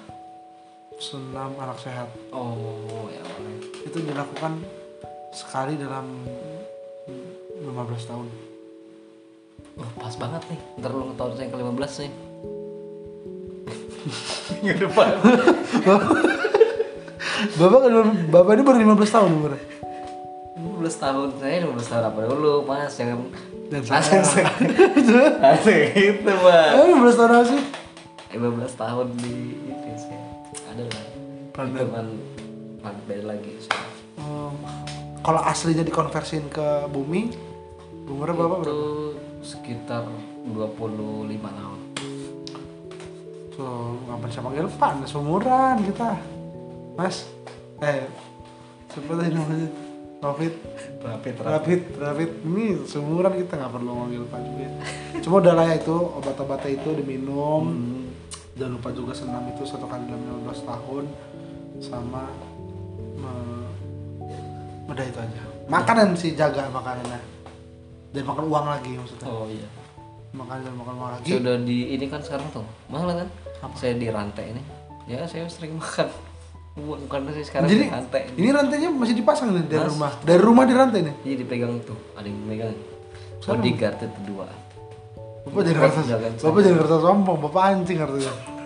Senam 1.00 1.56
anak 1.64 1.80
sehat. 1.80 2.12
Oh 2.36 3.08
ya 3.08 3.24
boleh 3.24 3.56
itu 3.88 3.98
dilakukan 4.04 4.60
sekali 5.32 5.80
dalam 5.80 6.28
15 7.64 7.72
tahun. 8.04 8.28
Oh, 9.80 9.90
pas 9.96 10.12
banget 10.20 10.44
nih. 10.52 10.60
Ntar 10.76 10.92
lu 10.92 11.16
tahun 11.16 11.32
saya 11.40 11.44
yang 11.48 11.52
ke-15 11.56 11.92
nih 12.04 12.25
minggu 14.62 14.86
depan. 14.86 15.08
Bapak 17.36 17.78
kan 17.84 17.92
bapak 18.32 18.52
ini 18.56 18.62
baru 18.64 18.96
15 18.96 19.12
tahun 19.12 19.30
umurnya. 19.36 19.60
15 20.56 21.04
tahun. 21.04 21.28
Saya 21.36 21.68
15 21.68 21.92
tahun 21.92 22.04
apa 22.08 22.18
dulu 22.32 22.64
mas? 22.64 22.92
Jangan 22.96 23.18
dan 23.68 23.80
saya. 23.84 24.00
langsung 24.00 25.80
gitu 26.00 26.32
mas. 26.40 26.72
Eh 26.80 26.86
15 26.96 27.18
tahun 27.20 27.30
apa 27.32 27.44
sih? 27.44 27.62
15 28.40 28.82
tahun 28.82 29.06
di 29.20 29.36
ini 29.68 29.96
saya 30.00 30.20
ada 30.72 30.84
lah. 30.84 31.04
Itu 31.56 31.84
planet 32.80 32.96
beda 33.04 33.24
lagi 33.36 33.52
sekarang. 33.60 33.94
Hmm, 34.16 34.52
kalau 35.20 35.40
aslinya 35.44 35.84
dikonversiin 35.84 36.48
ke 36.48 36.88
bumi 36.88 37.36
umurnya 38.06 38.34
berapa 38.38 38.54
itu 38.62 38.64
berapa? 38.64 38.86
sekitar 39.42 40.04
25 40.54 41.36
tahun 41.36 41.85
so 43.56 43.96
nggak 44.04 44.28
bisa 44.28 44.40
manggil 44.44 44.68
pak 44.76 44.92
nah, 45.00 45.08
seumuran 45.08 45.76
kita. 45.88 46.08
Mas 47.00 47.24
eh 47.80 48.04
siapa 48.92 49.12
tadi 49.16 49.30
namanya? 49.32 49.68
Rafid. 50.16 50.54
Rapid 51.04 51.34
Rafid. 51.44 51.82
Rafid 52.00 52.30
ini 52.44 52.84
seumuran 52.88 53.32
kita 53.36 53.56
nggak 53.56 53.72
perlu 53.72 53.92
manggil 53.96 54.24
pak 54.28 54.40
juga. 54.44 54.68
Cuma 55.24 55.34
udah 55.40 55.54
lah 55.56 55.64
ya 55.72 55.74
itu 55.80 55.92
obat-obatnya 55.92 56.70
itu 56.76 56.88
diminum. 56.96 57.64
Jangan 58.56 58.72
lupa 58.80 58.88
juga 58.92 59.12
senam 59.12 59.44
itu 59.52 59.62
satu 59.68 59.84
kali 59.84 60.08
dalam 60.08 60.48
15 60.48 60.64
tahun 60.64 61.04
sama 61.76 62.32
me- 63.20 63.68
udah 64.88 65.04
itu 65.04 65.18
aja. 65.20 65.42
Makanan 65.68 66.16
sih 66.16 66.32
jaga 66.32 66.64
makanannya. 66.72 67.20
Dan 68.16 68.24
makan 68.24 68.48
uang 68.48 68.66
lagi 68.68 68.96
maksudnya. 68.96 69.28
Oh 69.28 69.44
iya. 69.44 69.68
Makan 70.32 70.64
dan 70.64 70.72
makan 70.72 70.94
uang 70.96 71.10
lagi. 71.20 71.28
Sudah 71.36 71.56
di 71.60 71.92
ini 71.92 72.08
kan 72.08 72.24
sekarang 72.24 72.48
tuh 72.56 72.64
mahal 72.88 73.12
kan 73.12 73.28
saya 73.76 73.92
di 73.96 74.06
rantai 74.08 74.54
ini. 74.54 74.62
Ya 75.06 75.24
saya 75.24 75.46
sering 75.46 75.78
makan. 75.78 76.08
Bukan 76.76 77.20
saya 77.32 77.44
sekarang 77.46 77.68
jadi 77.72 77.88
di 77.88 77.92
rantai 77.92 78.20
ini. 78.28 78.36
ini 78.36 78.48
rantainya 78.52 78.88
masih 78.92 79.16
dipasang 79.16 79.48
nih 79.56 79.64
dari 79.64 79.86
rumah. 79.88 80.12
Dari 80.20 80.42
rumah 80.44 80.64
di 80.68 80.74
rantai 80.76 81.00
nih? 81.08 81.14
Iya 81.24 81.34
dipegang 81.40 81.72
tuh 81.80 81.96
ada 82.12 82.28
yang 82.28 82.36
megang 82.44 82.76
bodyguard 83.46 83.98
itu 84.02 84.20
dua. 84.26 84.48
Bapak 85.46 85.62
jadi 85.62 85.78
Jangan 85.78 86.32
bapak 86.42 86.60
jadi 86.60 86.76
kertas 86.76 87.00
sombong. 87.06 87.38
Bapak 87.38 87.62
anjing 87.70 87.98
artinya 88.02 88.56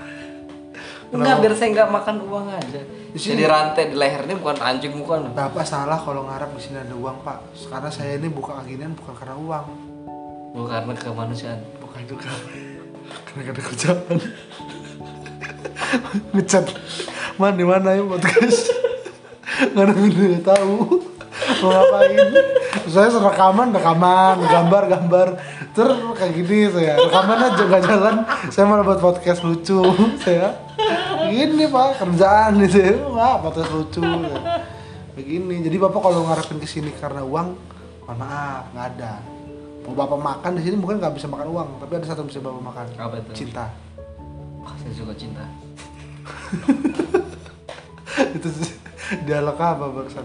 enggak 1.11 1.37
biar 1.43 1.55
saya 1.59 1.69
nggak 1.75 1.91
makan 1.91 2.17
uang 2.23 2.47
aja. 2.55 2.81
Jadi 3.11 3.43
rantai 3.43 3.91
di 3.91 3.97
leher 3.99 4.23
ini 4.31 4.35
bukan 4.39 4.57
anjing 4.63 4.95
bukan. 4.95 5.35
Bapak 5.35 5.67
salah 5.67 5.99
kalau 5.99 6.23
ngarap 6.31 6.55
di 6.55 6.63
sini 6.63 6.79
ada 6.79 6.95
uang 6.95 7.27
pak. 7.27 7.39
Karena 7.67 7.91
saya 7.91 8.15
ini 8.15 8.31
buka 8.31 8.63
ginian 8.63 8.95
bukan 8.95 9.15
karena 9.19 9.35
uang. 9.35 9.67
Bukan 10.55 10.71
karena 10.71 10.95
kemanusiaan. 10.95 11.61
Bukan 11.83 12.01
juga 12.07 12.31
karena 13.27 13.51
ada 13.51 13.63
kerjaan 13.63 14.19
ngecat. 16.35 16.67
Man 17.41 17.57
di 17.57 17.65
mana 17.65 17.97
ya 17.97 18.03
podcast? 18.05 18.71
Nggak 19.75 19.85
ada 19.85 19.95
yang 19.97 20.43
tahu. 20.45 20.77
Mau 21.61 21.69
ngapain? 21.73 22.29
Saya 22.91 23.09
rekaman 23.11 23.69
rekaman 23.75 24.37
gambar 24.45 24.83
gambar. 24.89 25.29
Terus 25.73 25.97
kayak 26.19 26.33
gini 26.37 26.59
saya. 26.69 26.95
Rekamannya 26.99 27.49
juga 27.57 27.77
jalan. 27.81 28.15
Saya 28.51 28.65
malah 28.69 28.85
buat 28.85 29.01
podcast 29.01 29.41
lucu 29.47 29.81
saya. 30.25 30.55
Gini 31.31 31.71
pak 31.71 32.03
kerjaan 32.03 32.59
itu 32.59 32.99
wah 33.15 33.39
podcast 33.39 33.71
lucu 33.71 34.03
saya. 34.03 34.67
begini. 35.15 35.63
Jadi 35.63 35.77
bapak 35.77 36.01
kalau 36.01 36.27
ngarepin 36.27 36.59
ke 36.59 36.67
sini 36.67 36.91
karena 36.97 37.23
uang 37.23 37.55
mohon 38.07 38.17
maaf 38.19 38.65
nggak 38.75 38.87
ada. 38.97 39.15
Mau 39.87 39.95
bapak 39.97 40.19
makan 40.19 40.51
di 40.59 40.63
sini 40.67 40.77
mungkin 40.77 40.99
nggak 40.99 41.15
bisa 41.17 41.27
makan 41.31 41.49
uang 41.51 41.69
tapi 41.79 41.93
ada 41.99 42.07
satu 42.09 42.27
yang 42.27 42.31
bisa 42.31 42.41
bapak 42.43 42.63
makan. 42.63 42.85
Apa 42.99 43.15
itu? 43.23 43.31
cinta 43.47 43.65
Wah, 44.71 44.77
saya 44.79 44.93
suka 44.95 45.15
cinta. 45.19 45.43
Itu 48.39 48.47
sih 48.55 48.71
dialog 49.27 49.59
apa 49.59 49.91
barusan 49.91 50.23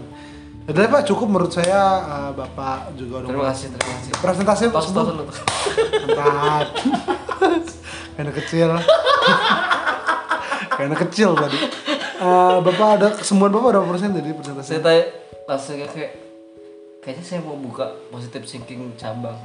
Udah 0.66 0.82
pak 0.90 1.02
cukup 1.06 1.26
menurut 1.30 1.50
saya 1.50 1.78
eh, 2.02 2.30
bapak 2.34 2.94
juga 2.98 3.22
udah 3.22 3.28
terima 3.30 3.46
kasih 3.50 3.66
terima 3.74 3.90
kasih. 3.98 4.10
Presentasi 4.18 4.64
dulu. 4.70 5.22
Mantap 6.06 6.66
anak 8.18 8.34
kecil. 8.42 8.70
Anak 10.76 11.08
kecil 11.08 11.32
tadi. 11.38 11.58
Eh, 12.18 12.56
bapak 12.62 12.88
ada 12.98 13.08
kesembuhan 13.14 13.50
bapak 13.54 13.68
berapa 13.74 13.86
persen 13.90 14.10
tadi 14.14 14.30
presentasi? 14.34 14.68
Saya 14.74 14.80
tanya 14.82 15.02
langsung 15.46 15.74
kayak 15.78 15.90
kayak- 15.94 16.14
kayaknya 17.02 17.22
saya 17.22 17.40
mau 17.46 17.54
buka 17.56 17.86
positive 18.10 18.42
thinking 18.42 18.90
cabang 18.98 19.38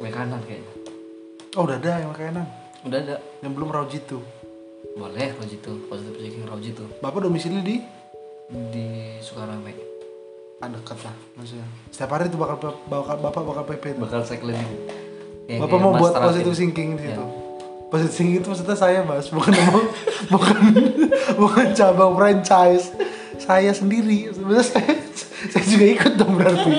kanan 0.00 0.40
kayaknya. 0.46 0.72
Oh 1.58 1.66
udah 1.66 1.82
ada 1.82 1.98
yang 1.98 2.14
makanan 2.14 2.59
udah 2.86 2.98
ada. 2.98 3.16
Yang 3.40 3.52
belum 3.56 3.68
raw 3.72 3.84
jitu. 3.88 4.18
Boleh 4.96 5.32
kalau 5.36 5.46
gitu 5.46 5.70
positive 5.86 6.18
thinking 6.18 6.44
raw 6.44 6.58
gitu 6.58 6.84
bapak 6.98 7.24
domisili 7.24 7.60
di? 7.62 7.76
Di 8.50 9.16
Sukarame. 9.22 9.72
Ah, 10.60 10.68
dekat 10.68 10.98
lah 11.06 11.14
maksudnya. 11.38 11.64
Setiap 11.88 12.10
hari 12.16 12.28
itu 12.28 12.36
bakal 12.36 12.58
bakal 12.90 13.16
bapak 13.16 13.42
bakal 13.44 13.64
PP 13.64 13.84
itu 13.96 14.00
bakal 14.02 14.20
saya 14.26 14.38
keliling 14.42 14.72
bapak 15.50 15.72
kayak 15.72 15.82
mau 15.82 15.92
buat 15.98 16.14
positive 16.14 16.54
thinking 16.54 16.94
di 16.94 17.10
situ. 17.10 17.22
Ya. 17.22 17.26
positive 17.90 18.14
thinking 18.14 18.36
itu 18.38 18.48
maksudnya 18.50 18.76
saya 18.76 19.00
mas. 19.02 19.26
Bukan 19.32 19.52
mau 19.66 19.80
bukan 20.34 20.56
bukan 21.40 21.66
cabang 21.74 22.12
franchise. 22.14 22.92
Saya 23.40 23.72
sendiri. 23.72 24.30
Sebenarnya 24.30 24.66
saya 24.66 24.94
saya 25.48 25.64
juga 25.64 25.86
ikut 25.86 26.12
dong 26.20 26.36
berarti. 26.36 26.72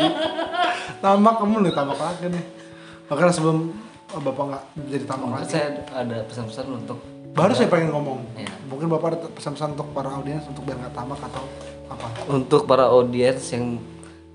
Tamak 1.02 1.36
kamu 1.42 1.66
nih 1.66 1.74
tamak 1.74 1.98
lagi 1.98 2.30
nih. 2.30 2.46
Makanya 3.10 3.34
sebelum 3.34 3.74
bapak 4.20 4.44
nggak 4.52 4.64
jadi 4.92 5.06
Mungkin 5.08 5.32
lagi? 5.32 5.52
saya 5.56 5.68
ada 5.96 6.18
pesan-pesan 6.28 6.66
untuk 6.68 7.00
baru 7.32 7.56
saya 7.56 7.72
pengen 7.72 7.96
ngomong. 7.96 8.20
Ya. 8.36 8.52
mungkin 8.68 8.92
bapak 8.92 9.08
ada 9.16 9.18
pesan-pesan 9.32 9.80
untuk 9.80 9.88
para 9.96 10.12
audiens 10.12 10.44
untuk 10.52 10.68
biar 10.68 10.78
nggak 10.84 10.96
tamak 10.96 11.20
atau 11.24 11.44
apa? 11.88 12.08
Untuk 12.28 12.68
para 12.68 12.92
audiens 12.92 13.40
yang 13.56 13.80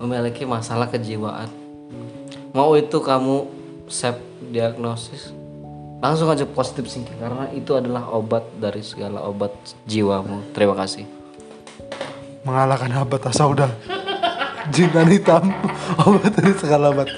memiliki 0.01 0.49
masalah 0.49 0.89
kejiwaan. 0.89 1.49
Mau 2.57 2.73
itu 2.73 2.97
kamu 2.97 3.45
self 3.85 4.17
diagnosis 4.49 5.33
langsung 5.97 6.29
aja 6.29 6.45
positive 6.45 6.85
thinking 6.85 7.17
karena 7.17 7.49
itu 7.57 7.73
adalah 7.73 8.05
obat 8.13 8.45
dari 8.61 8.85
segala 8.85 9.25
obat 9.25 9.53
jiwamu. 9.89 10.53
Terima 10.53 10.77
kasih. 10.77 11.05
Mengalahkan 12.45 12.93
habat 12.93 13.21
asauda 13.27 13.73
jinan 14.71 15.09
hitam 15.09 15.49
obat 16.07 16.31
dari 16.37 16.53
segala 16.53 16.93
obat 16.93 17.09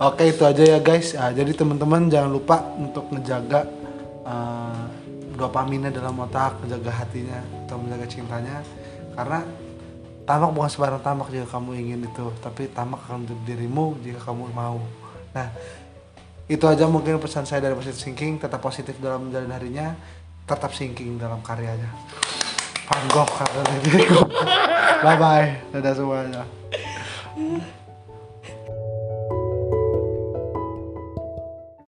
oke 0.00 0.22
itu 0.24 0.42
aja 0.46 0.62
ya 0.62 0.78
guys. 0.80 1.14
Ah, 1.18 1.30
jadi 1.30 1.54
teman-teman 1.54 2.10
jangan 2.10 2.30
lupa 2.30 2.62
untuk 2.78 3.10
ngejaga 3.14 3.66
uh, 4.24 4.84
dopaminnya 5.34 5.90
dalam 5.90 6.14
otak 6.22 6.62
menjaga 6.62 6.90
hatinya 7.04 7.40
atau 7.66 7.76
menjaga 7.78 8.06
cintanya. 8.06 8.62
Karena 9.14 9.40
tamak 10.24 10.50
bukan 10.56 10.70
sembarang 10.70 11.02
tamak 11.04 11.28
jika 11.30 11.46
kamu 11.58 11.70
ingin 11.84 12.00
itu 12.08 12.26
tapi 12.40 12.72
tamak 12.72 13.04
akan 13.04 13.28
untuk 13.28 13.38
dirimu 13.44 13.98
jika 14.02 14.20
kamu 14.30 14.50
mau. 14.50 14.80
Nah 15.36 15.48
itu 16.44 16.64
aja 16.68 16.84
mungkin 16.90 17.20
pesan 17.20 17.46
saya 17.46 17.64
dari 17.64 17.74
positive 17.76 18.00
thinking. 18.00 18.40
Tetap 18.40 18.58
positif 18.58 18.96
dalam 18.98 19.28
menjalani 19.28 19.54
harinya 19.54 19.86
tetap 20.44 20.72
thinking 20.76 21.16
dalam 21.16 21.40
karyanya. 21.40 21.88
Van 22.84 23.04
Gogh 23.08 23.32
kata 23.32 23.64
bye 25.04 25.16
bye 25.16 25.48
dadah 25.72 25.92
semuanya 25.96 26.44